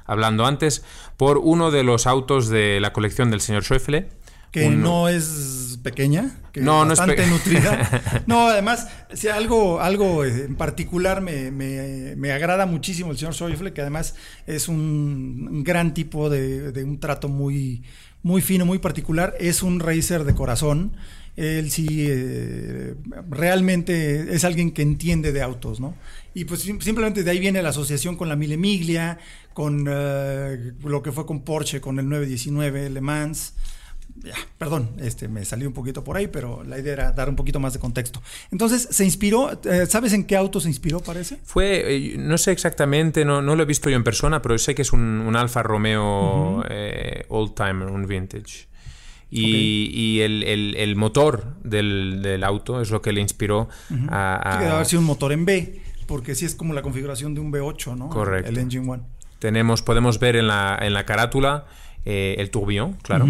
[0.05, 0.83] hablando antes,
[1.15, 4.09] por uno de los autos de la colección del señor Schäufele
[4.53, 8.23] que no es pequeña, que no, es bastante nutrida.
[8.25, 13.81] no, además, si algo, algo en particular me, me, agrada muchísimo el señor Schäuble, que
[13.81, 14.15] además
[14.47, 17.83] es un, gran tipo de, un trato muy,
[18.23, 19.35] muy fino, muy particular.
[19.39, 20.93] Es un racer de corazón.
[21.35, 22.95] Él sí eh,
[23.29, 25.95] realmente es alguien que entiende de autos, ¿no?
[26.35, 29.17] Y pues simplemente de ahí viene la asociación con la Mille Miglia,
[29.53, 33.53] con eh, lo que fue con Porsche, con el 919 Le Mans
[34.57, 37.59] perdón, este, me salió un poquito por ahí, pero la idea era dar un poquito
[37.59, 38.21] más de contexto.
[38.51, 39.51] Entonces, ¿se inspiró?
[39.65, 41.39] Eh, ¿Sabes en qué auto se inspiró, parece?
[41.43, 44.75] Fue, eh, no sé exactamente, no, no, lo he visto yo en persona, pero sé
[44.75, 48.67] que es un, Alfa Romeo eh, Old Timer, un vintage.
[49.35, 53.67] Y, el, motor del, auto es lo que le inspiró
[54.09, 54.75] a, a...
[54.75, 57.97] haber sido un motor en B, porque sí es como la configuración de un V8,
[57.97, 58.09] ¿no?
[58.09, 58.51] Correcto.
[58.51, 59.03] El Engine One.
[59.39, 61.65] Tenemos, podemos ver en la, en la carátula
[62.05, 63.25] el tourbillon, claro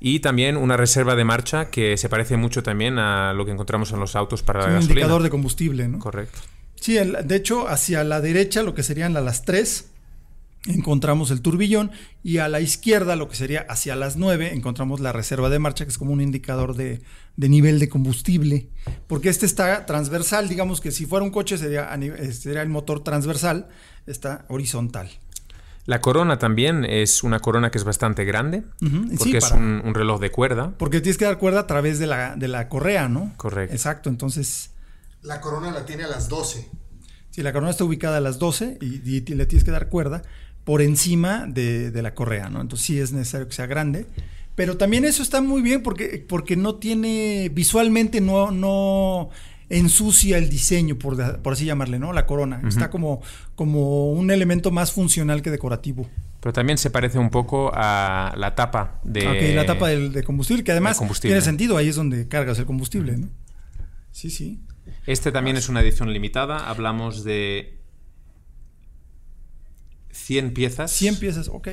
[0.00, 3.92] y también una reserva de marcha que se parece mucho también a lo que encontramos
[3.92, 5.98] en los autos para la un indicador de combustible, ¿no?
[5.98, 6.38] Correcto.
[6.74, 9.90] Sí, de hecho, hacia la derecha, lo que serían las 3,
[10.66, 11.90] encontramos el turbillón
[12.22, 15.84] y a la izquierda, lo que sería hacia las 9, encontramos la reserva de marcha,
[15.84, 17.00] que es como un indicador de,
[17.36, 18.68] nivel de combustible,
[19.06, 21.88] porque este está transversal, digamos que si fuera un coche sería,
[22.32, 23.68] sería el motor transversal,
[24.06, 25.08] está horizontal.
[25.86, 28.64] La corona también es una corona que es bastante grande,
[29.18, 30.74] porque es un, reloj de cuerda.
[30.78, 33.32] Porque tienes que dar cuerda a través de la, de la correa, ¿no?
[33.36, 33.72] Correcto.
[33.72, 34.70] Exacto, entonces...
[35.22, 36.68] La corona la tiene a las 12.
[37.30, 40.22] Sí, la corona está ubicada a las 12 y, le tienes que dar cuerda
[40.64, 42.60] por encima de, de, la correa, ¿no?
[42.60, 44.06] Entonces sí es necesario que sea grande.
[44.56, 49.30] Pero también eso está muy bien porque, porque no tiene, visualmente no, no
[49.68, 51.20] ensucia el diseño, por,
[51.52, 52.12] así llamarle, ¿no?
[52.12, 52.62] La corona.
[52.66, 53.22] Está como,
[53.54, 56.08] como un elemento más funcional que decorativo.
[56.40, 59.26] Pero también se parece un poco a la tapa de...
[59.26, 63.16] Ok, la tapa de, combustible, que además tiene sentido, ahí es donde cargas el combustible,
[63.16, 63.28] ¿no?
[64.12, 64.60] Sí, sí.
[65.06, 67.78] Este también es una edición limitada, hablamos de
[70.12, 70.92] 100 piezas.
[70.92, 71.68] 100 piezas, ok.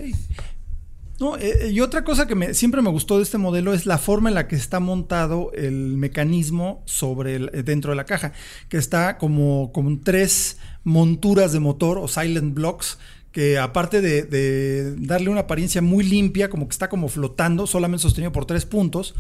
[1.20, 3.98] No, eh, y otra cosa que me, siempre me gustó de este modelo es la
[3.98, 8.34] forma en la que está montado el mecanismo sobre el, dentro de la caja,
[8.68, 12.98] que está como con tres monturas de motor o silent blocks
[13.34, 18.32] que aparte de, darle una apariencia muy limpia, como que está como flotando, solamente sostenido
[18.32, 19.16] por tres puntos,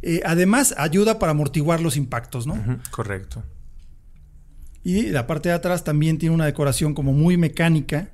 [0.00, 2.56] eh, además ayuda para amortiguar los impactos, ¿no?
[2.90, 3.44] correcto.
[4.82, 8.10] Y la parte de atrás también tiene una decoración como muy mecánica,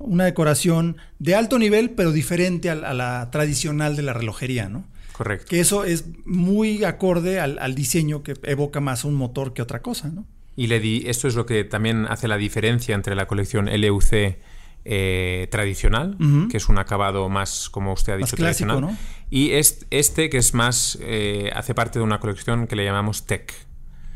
[0.00, 4.84] una decoración de alto nivel, pero diferente a, la tradicional de la relojería, ¿no?
[5.12, 5.46] Correcto.
[5.48, 10.08] Que eso es muy acorde al, diseño que evoca más un motor que otra cosa,
[10.08, 10.26] ¿no?
[10.56, 14.36] Y le di, esto es lo que también hace la diferencia entre la colección LUC
[14.84, 16.16] eh, tradicional,
[16.50, 18.98] que es un acabado más, como usted ha dicho, tradicional.
[19.30, 23.52] Y este, que es más, eh, hace parte de una colección que le llamamos Tech.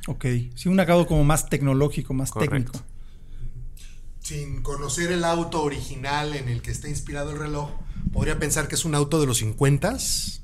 [0.06, 0.24] Ok,
[0.54, 2.72] sí, un acabado como más tecnológico, más técnico.
[4.24, 7.68] Sin conocer el auto original en el que está inspirado el reloj,
[8.10, 10.40] podría pensar que es un auto de los 50s.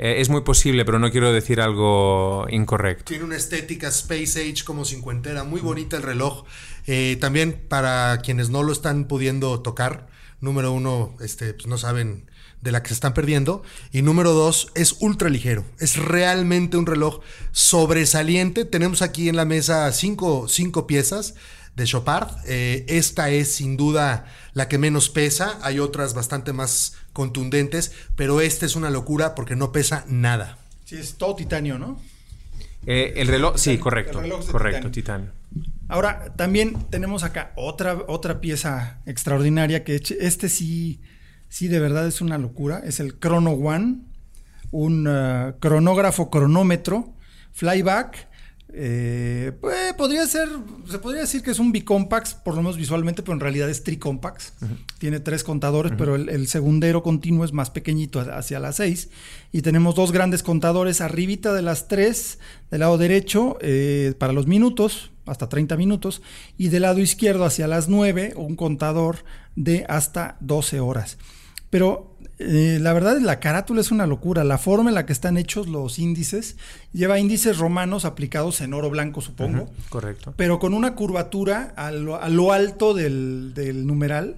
[0.00, 3.04] Eh, es muy posible, pero no quiero decir algo incorrecto.
[3.04, 6.46] Tiene una estética Space Age como cincuentera, muy bonita el reloj.
[6.88, 10.08] Eh, también para quienes no lo están pudiendo tocar,
[10.40, 12.28] número uno, este, pues no saben
[12.60, 13.62] de la que se están perdiendo.
[13.92, 15.64] Y número dos, es ultra ligero.
[15.78, 17.20] Es realmente un reloj
[17.52, 18.64] sobresaliente.
[18.64, 21.34] Tenemos aquí en la mesa cinco, cinco piezas
[21.76, 22.28] de Chopard.
[22.46, 25.58] Eh, esta es sin duda la que menos pesa.
[25.62, 30.58] Hay otras bastante más contundentes, pero esta es una locura porque no pesa nada.
[30.84, 32.00] Sí, es todo titanio, ¿no?
[32.86, 34.20] Eh, el reloj, sí, correcto.
[34.50, 35.30] correcto, titanio.
[35.88, 41.00] Ahora, también tenemos acá otra, otra pieza extraordinaria que este sí,
[41.48, 42.80] sí de verdad es una locura.
[42.84, 43.98] Es el Chrono One,
[44.70, 47.14] un uh, cronógrafo cronómetro,
[47.52, 48.28] flyback
[48.74, 50.48] eh, pues, podría ser,
[50.88, 53.84] se podría decir que es un bicompax, por lo menos visualmente, pero en realidad es
[53.84, 54.54] tricompax.
[54.98, 59.10] Tiene tres contadores, pero el, segundero continuo es más pequeñito hacia las seis.
[59.52, 62.38] Y tenemos dos grandes contadores arribita de las tres,
[62.70, 66.22] del lado derecho, eh, para los minutos, hasta 30 minutos,
[66.56, 71.18] y del lado izquierdo hacia las 9, un contador de hasta 12 horas.
[71.70, 74.44] Pero eh, la verdad, la carátula es una locura.
[74.44, 76.56] La forma en la que están hechos los índices
[76.92, 79.70] lleva índices romanos aplicados en oro blanco, supongo.
[79.88, 80.34] correcto.
[80.36, 84.36] Pero con una curvatura a lo, alto del, numeral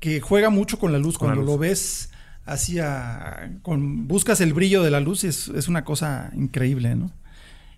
[0.00, 1.18] que juega mucho con la luz.
[1.18, 2.10] Cuando lo ves
[2.44, 3.58] hacia.
[3.62, 7.12] Con, buscas el brillo de la luz, es, es una cosa increíble, ¿no?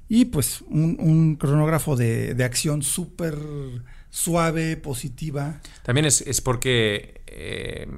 [0.09, 3.39] Y pues un, cronógrafo de, acción súper
[4.11, 5.61] suave, positiva.
[5.83, 7.23] También es, porque.
[7.27, 7.89] Eh,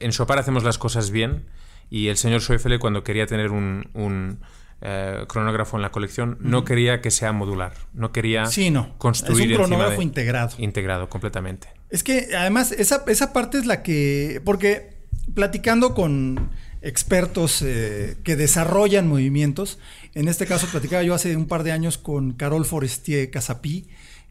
[0.00, 1.44] en Chopard hacemos las cosas bien
[1.90, 4.38] y el señor Schäufele cuando quería tener un,
[4.80, 8.96] eh, cronógrafo en la colección no quería que sea modular, no quería sí, no.
[8.98, 10.54] construir es un cronógrafo integrado.
[10.58, 11.68] Integrado, completamente.
[11.90, 14.98] Es que además esa, esa parte es la que, porque
[15.34, 19.78] platicando con expertos eh, que desarrollan movimientos,
[20.14, 23.88] en este caso platicaba yo hace un par de años con Carol Forestier Casapí,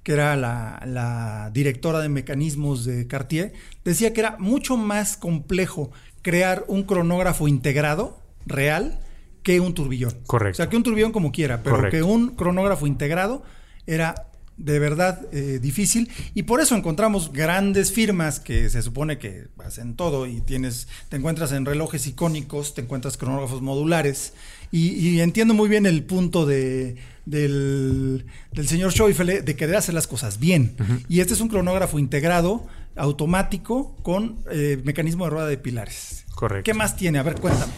[0.08, 3.52] que era la, directora de mecanismos de Cartier,
[3.84, 5.92] decía que era mucho más complejo
[6.22, 9.02] crear un cronógrafo integrado, real,
[9.44, 10.14] que un turbillón.
[10.26, 10.56] Correcto.
[10.56, 13.44] O sea, que un turbillón como quiera, pero que un cronógrafo integrado
[13.86, 19.48] era de verdad eh, difícil y por eso encontramos grandes firmas que se supone que
[19.58, 24.34] hacen todo y tienes te encuentras en relojes icónicos te encuentras cronógrafos modulares
[24.72, 26.96] y entiendo muy bien el punto de
[27.28, 28.26] del,
[28.66, 30.76] señor Schäufele de querer hacer las cosas bien.
[31.08, 32.66] Y este es un cronógrafo integrado,
[32.96, 36.26] automático, con eh, mecanismo de rueda de pilares.
[36.34, 36.64] Correcto.
[36.64, 37.20] ¿Qué más tiene?
[37.20, 37.72] A ver, cuéntame.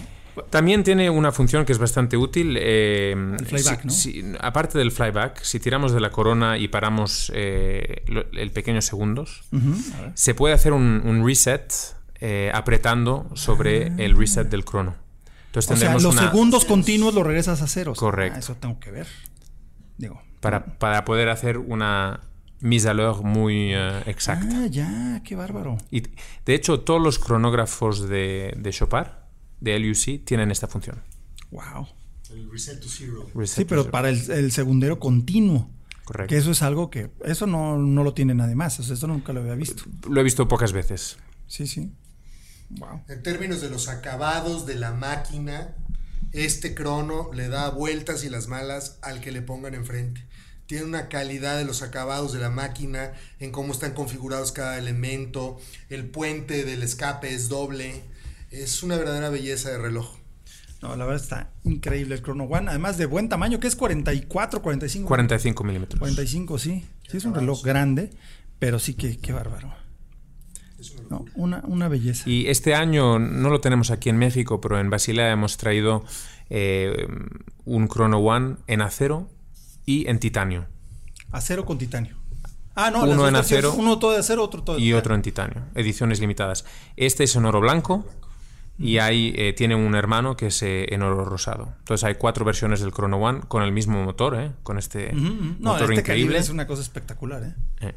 [0.50, 2.56] También tiene una función que es bastante útil.
[2.58, 4.38] Eh, el flyback, ¿no?
[4.39, 9.43] aparte del flyback, si tiramos de la corona y paramos eh, el pequeños segundos,
[10.14, 11.74] se puede hacer un, reset
[12.54, 13.95] apretando sobre ah.
[13.97, 14.95] el reset del crono.
[15.47, 17.93] Entonces, o sea, los segundos continuos lo regresas a cero.
[17.95, 18.36] Correcto.
[18.36, 19.08] Ah, eso tengo que ver.
[20.39, 22.22] Para, para poder hacer una
[22.62, 24.64] mise à l'heure muy eh, exacta.
[24.64, 25.78] Ah, ya, qué bárbaro.
[25.91, 26.02] Y
[26.45, 29.12] de hecho, todos los cronógrafos de, de Chopard,
[29.60, 31.02] de LUC, tienen esta función.
[31.52, 31.88] Wow.
[32.32, 33.28] El reset to zero.
[33.45, 35.70] sí, pero para el, segundero continuo.
[36.06, 36.30] Correcto.
[36.30, 37.12] Que eso es algo que.
[37.24, 38.80] Eso no, no lo tiene nadie más.
[38.80, 39.84] eso nunca lo había visto.
[40.08, 41.18] Lo he visto pocas veces.
[41.47, 41.91] Sí, sí.
[42.70, 43.02] Wow.
[43.08, 45.76] En términos de los acabados de la máquina,
[46.32, 50.25] este crono le da vueltas y las malas al que le pongan enfrente.
[50.67, 55.59] Tiene una calidad de los acabados de la máquina, en cómo están configurados cada elemento,
[55.89, 58.03] el puente del escape es doble,
[58.51, 60.17] es una verdadera belleza de reloj.
[60.82, 64.61] No, la verdad está increíble el Chrono One, además de buen tamaño, que es 44,
[64.61, 65.07] 45.
[65.07, 65.99] 45 milímetros.
[65.99, 66.86] 45, sí.
[67.09, 68.11] Sí, es un reloj grande,
[68.59, 69.73] pero sí que qué bárbaro.
[71.10, 72.30] No, una, una, belleza.
[72.30, 76.05] Y este año no lo tenemos aquí en México, pero en Basilea hemos traído
[76.49, 77.07] eh,
[77.66, 79.28] un Chrono One en acero
[79.86, 80.66] y en titanio.
[81.32, 82.16] Acero con titanio.
[82.76, 83.74] Ah, no, uno en acero.
[83.74, 85.64] Uno todo de acero, otro todo de Y otro en titanio.
[85.76, 86.66] Ediciones limitadas.
[86.95, 88.05] Este es en oro blanco
[88.78, 91.74] y ahí eh, tiene un hermano que es eh, en oro rosado.
[91.80, 94.51] Entonces hay cuatro versiones del Chrono One con el mismo motor, ¿eh?
[94.64, 96.38] con este motor este increíble.
[96.38, 97.55] Es una cosa espectacular.
[97.82, 97.95] ¿eh?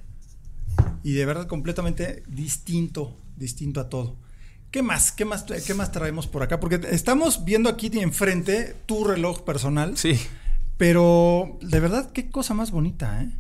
[1.03, 4.17] Y de verdad completamente distinto, distinto a todo.
[4.71, 5.13] ¿Qué más?
[5.13, 6.59] ¿Qué más, qué más traemos por acá?
[6.59, 9.99] Porque estamos viendo aquí enfrente tu reloj personal.
[9.99, 10.19] Sí.
[10.79, 13.31] Pero de verdad, qué cosa más bonita, ¿eh?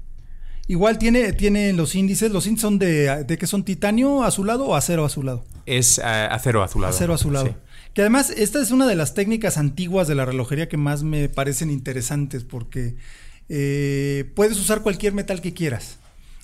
[0.68, 2.30] Igual tiene, tiene los índices.
[2.30, 5.44] ¿Los índices son de, de que son titanio azulado o acero azulado?
[5.66, 6.94] Es uh, acero azulado.
[6.94, 7.46] Acero azulado.
[7.46, 7.54] Sí.
[7.94, 11.28] Que además, esta es una de las técnicas antiguas de la relojería que más me
[11.28, 12.96] parecen interesantes porque
[13.48, 15.98] eh, puedes usar cualquier metal que quieras.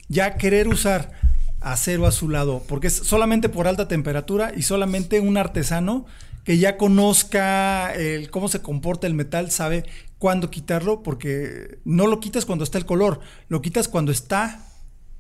[0.09, 1.12] Ya querer usar
[1.61, 6.06] acero azulado, porque es solamente por alta temperatura y solamente un artesano
[6.44, 9.84] que ya conozca el, cómo se comporta el metal sabe
[10.18, 14.64] cuándo quitarlo, porque no lo quitas cuando está el color, lo quitas cuando está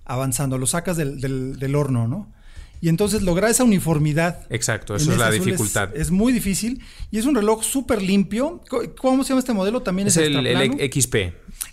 [0.04, 2.32] avanzando, lo sacas del, del, del horno, ¿no?
[2.80, 4.46] Y entonces lograr esa uniformidad.
[4.50, 5.90] Exacto, eso es la dificultad.
[5.94, 6.80] Es, es, muy difícil
[7.10, 8.62] y es un reloj súper limpio.
[8.96, 9.82] ¿Cómo se llama este modelo?
[9.82, 11.14] También es, es el, el, XP.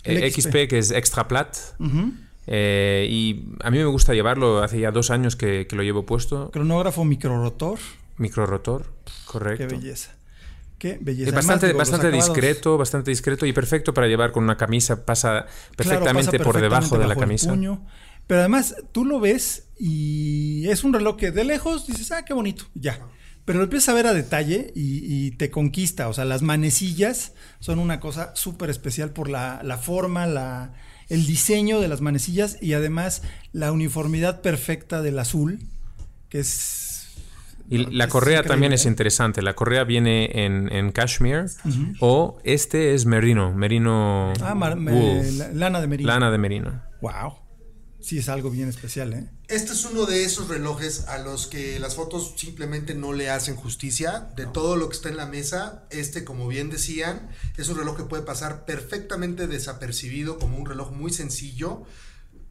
[0.02, 0.68] El, XP.
[0.68, 1.56] que es extra plat.
[1.78, 2.12] Uh -huh.
[2.46, 4.62] Eh, y a mí me gusta llevarlo.
[4.62, 6.50] Hace ya dos años que, que lo llevo puesto.
[6.50, 7.78] Cronógrafo microrotor.
[8.18, 8.92] Microrotor,
[9.26, 9.66] correcto.
[9.66, 10.16] Qué belleza.
[10.78, 11.30] Qué belleza.
[11.30, 15.04] Es bastante, Además, bastante discreto, bastante discreto y perfecto para llevar con una camisa.
[15.04, 17.50] Pasa perfectamente, claro, pasa por debajo, de la camisa.
[17.50, 17.84] Puño.
[18.26, 22.34] Pero además tú lo ves y es un reloj que de lejos dices, ah, qué
[22.34, 23.00] bonito, ya.
[23.44, 26.08] Pero lo empiezas a ver a detalle y, y te conquista.
[26.08, 30.74] O sea, las manecillas son una cosa súper especial por la, la forma, la,
[31.08, 35.60] el diseño de las manecillas y además la uniformidad perfecta del azul,
[36.28, 36.86] que es
[37.68, 39.42] y la correa también es interesante.
[39.42, 41.96] La correa viene en, en cashmere uh -huh.
[42.00, 44.32] o este es merino, merino.
[44.40, 46.06] Ah, mar, me, lana de merino.
[46.08, 46.82] Lana de merino.
[47.00, 47.45] Wow.
[48.06, 49.26] Sí, es algo bien especial, ¿eh?
[49.48, 53.56] Este es uno de esos relojes a los que las fotos simplemente no le hacen
[53.56, 54.28] justicia.
[54.36, 57.96] De todo lo que está en la mesa, este, como bien decían, es un reloj
[57.96, 61.84] que puede pasar perfectamente desapercibido como un reloj muy sencillo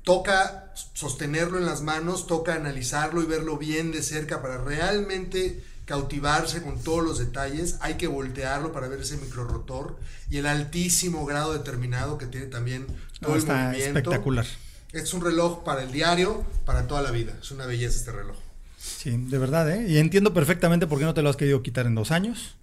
[0.04, 6.62] toca sostenerlo en las manos, toca analizarlo y verlo bien de cerca para realmente cautivarse
[6.62, 7.78] con todos los detalles.
[7.80, 9.98] Hay que voltearlo para ver ese microrotor
[10.30, 12.86] y el altísimo grado determinado que tiene también
[13.20, 14.00] todo no, el está movimiento.
[14.00, 14.46] Espectacular.
[14.96, 17.38] Es un reloj para el diario, para toda la vida.
[17.42, 18.38] Es una belleza este reloj.
[18.78, 19.86] Sí, de verdad, ¿eh?
[19.90, 22.56] Y entiendo perfectamente por qué no te lo has querido quitar en dos años.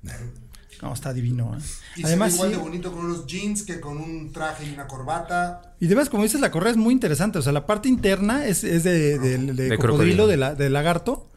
[0.80, 1.54] No, está divino.
[1.58, 1.62] ¿eh?
[1.96, 4.86] Y Además, igual sí, de bonito con unos jeans que con un traje y una
[4.86, 5.74] corbata.
[5.78, 7.38] Y además, como dices, la correa es muy interesante.
[7.38, 10.70] O sea, la parte interna es, es de, de, de, de, cocodrilo, de, la, de
[10.70, 11.28] lagarto.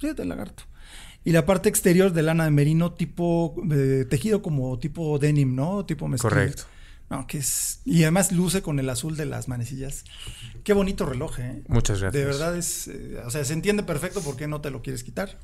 [0.00, 0.64] Sí, de lagarto.
[1.24, 5.86] Y la parte exterior de lana de merino, tipo eh, tejido como tipo denim, ¿no?
[5.86, 6.34] Tipo mezclilla.
[6.34, 6.64] Correcto.
[7.10, 7.80] No, que es.
[7.84, 10.04] Y además luce con el azul de las manecillas.
[10.62, 11.62] Qué bonito reloj, ¿eh?
[11.66, 12.12] Muchas gracias.
[12.12, 12.86] De verdad es.
[12.86, 15.36] Eh, o sea, se entiende perfecto por qué no te lo quieres quitar.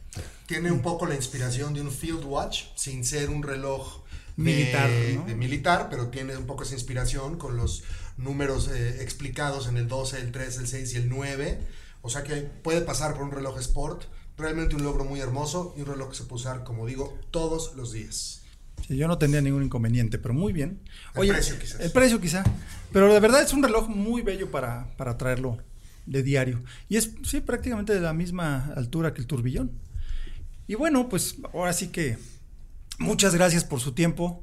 [0.46, 4.04] Tiene un poco la inspiración de un Field Watch, sin ser un reloj
[4.36, 5.26] de, militar, ¿no?
[5.26, 7.82] de militar, pero tiene un poco esa inspiración con los
[8.16, 11.58] números eh, explicados en el 12, el 3, el 6 y el 9.
[12.02, 14.04] O sea que puede pasar por un reloj sport.
[14.38, 17.74] Realmente un logro muy hermoso y un reloj que se puede usar, como digo, todos
[17.74, 18.42] los días.
[18.86, 20.80] Sí, yo no tendría ningún inconveniente, pero muy bien.
[21.14, 21.80] Oye, el precio quizás.
[21.80, 22.44] El precio quizá.
[22.92, 25.58] Pero de verdad es un reloj muy bello para, para traerlo
[26.06, 26.62] de diario.
[26.88, 29.72] Y es sí, prácticamente de la misma altura que el turbillón.
[30.68, 32.18] Y bueno, pues ahora sí que
[32.98, 34.42] muchas gracias por su tiempo.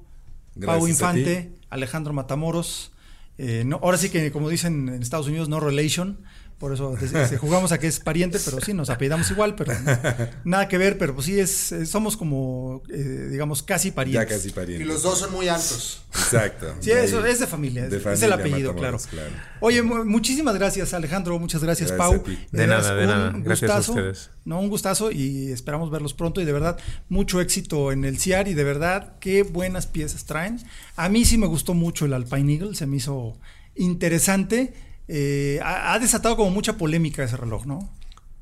[0.55, 2.91] Gracias Pau Infante, Alejandro Matamoros.
[3.37, 6.19] Eh, no, ahora sí que, como dicen en Estados Unidos, no relation.
[6.57, 6.95] Por eso
[7.39, 9.99] jugamos a que es pariente, pero sí, nos apellidamos igual, pero no,
[10.45, 14.29] nada que ver, pero pues sí, es, somos como, eh, digamos, casi parientes.
[14.29, 14.85] Ya casi parientes.
[14.85, 16.03] Y los dos son muy altos.
[16.13, 16.75] Exacto.
[16.79, 18.97] Sí, eso es de familia, de es, familia es el apellido, claro.
[19.09, 19.29] claro.
[19.59, 22.35] Oye, muchísimas gracias Alejandro, muchas gracias, Gracias Pau.
[22.51, 23.33] De nada, de nada.
[23.35, 24.29] Gracias a ustedes.
[24.45, 26.77] No, un gustazo y esperamos verlos pronto y de verdad
[27.09, 30.59] mucho éxito en el CIAR y de verdad qué buenas piezas traen.
[30.95, 33.37] A mí sí me gustó mucho el Alpine Eagle, se me hizo
[33.75, 34.73] interesante.
[35.07, 37.93] Eh, ha, ha, desatado como mucha polémica ese reloj, ¿no?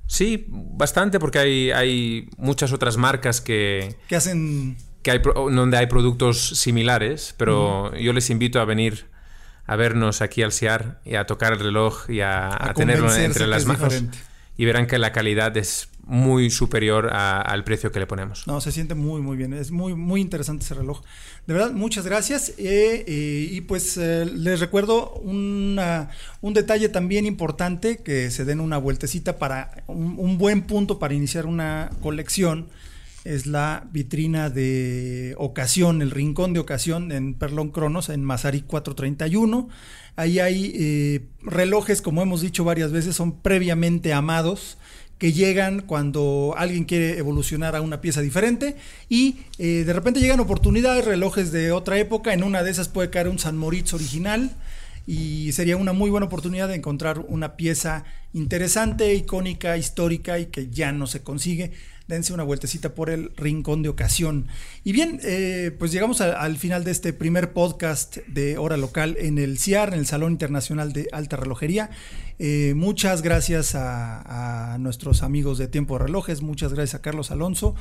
[0.07, 3.95] Sí, bastante, porque hay, hay muchas otras marcas que...
[4.07, 4.77] Que hacen...
[5.03, 7.99] Que hay, donde hay productos similares, pero uh -huh.
[7.99, 9.07] yo les invito a venir
[9.65, 13.13] a vernos aquí al CIAR y a tocar el reloj y a, a, a tenerlo
[13.15, 13.83] entre las manos.
[13.83, 14.17] Diferente.
[14.57, 18.45] Y verán que la calidad es muy superior a, al precio que le ponemos.
[18.47, 19.53] No, se siente muy, muy bien.
[19.53, 21.01] Es muy, muy interesante ese reloj.
[21.47, 22.49] De verdad, muchas gracias.
[22.57, 26.09] Eh, eh, y pues eh, les recuerdo una,
[26.41, 31.45] un detalle también importante, que se den una vueltecita para un, buen punto para iniciar
[31.45, 32.67] una colección.
[33.23, 39.69] Es la vitrina de ocasión, el rincón de ocasión en Perlón Cronos, en Mazarí 431.
[40.15, 44.77] Ahí hay eh, relojes, como hemos dicho varias veces, son previamente amados
[45.17, 48.75] que llegan cuando alguien quiere evolucionar a una pieza diferente
[49.07, 53.11] y eh, de repente llegan oportunidades, relojes de otra época, en una de esas puede
[53.11, 54.49] caer un San Moritz original
[55.05, 58.03] y sería una muy buena oportunidad de encontrar una pieza
[58.33, 61.71] interesante, icónica, histórica y que ya no se consigue
[62.11, 64.47] dense una vueltecita por el rincón de ocasión.
[64.83, 69.37] Y bien, eh, pues llegamos al final de este primer podcast de Hora Local en
[69.37, 71.89] el CIAR, en el Salón Internacional de Alta Relojería.
[72.37, 77.75] Eh, muchas gracias a, nuestros amigos de Tiempo de Relojes, muchas gracias a Carlos Alonso.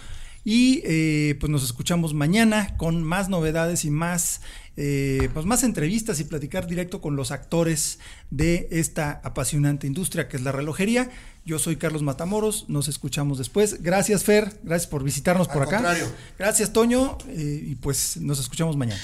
[0.44, 4.42] Y eh, pues nos escuchamos mañana con más novedades y más,
[4.74, 7.98] pues más entrevistas y platicar directo con los actores
[8.30, 11.10] de esta apasionante industria que es la relojería.
[11.44, 13.82] Yo soy Carlos Matamoros, nos escuchamos después.
[13.82, 15.96] Gracias Fer, gracias por visitarnos por acá.
[16.38, 19.00] Gracias Toño eh, y pues nos escuchamos mañana.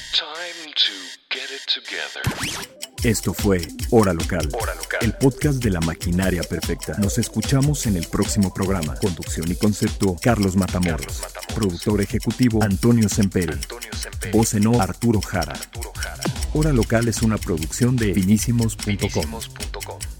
[3.02, 3.60] Esto fue
[3.90, 4.48] Hora Local,
[5.00, 6.96] el podcast de la maquinaria perfecta.
[6.98, 8.96] Nos escuchamos en el próximo programa.
[8.96, 11.22] Conducción y concepto, Carlos Matamoros.
[11.54, 13.58] Productor ejecutivo, Antonio Semperi.
[14.32, 15.20] Voz en o, Arturo
[15.94, 16.22] Jara.
[16.54, 20.15] Hora Local es una producción de finísimos.com.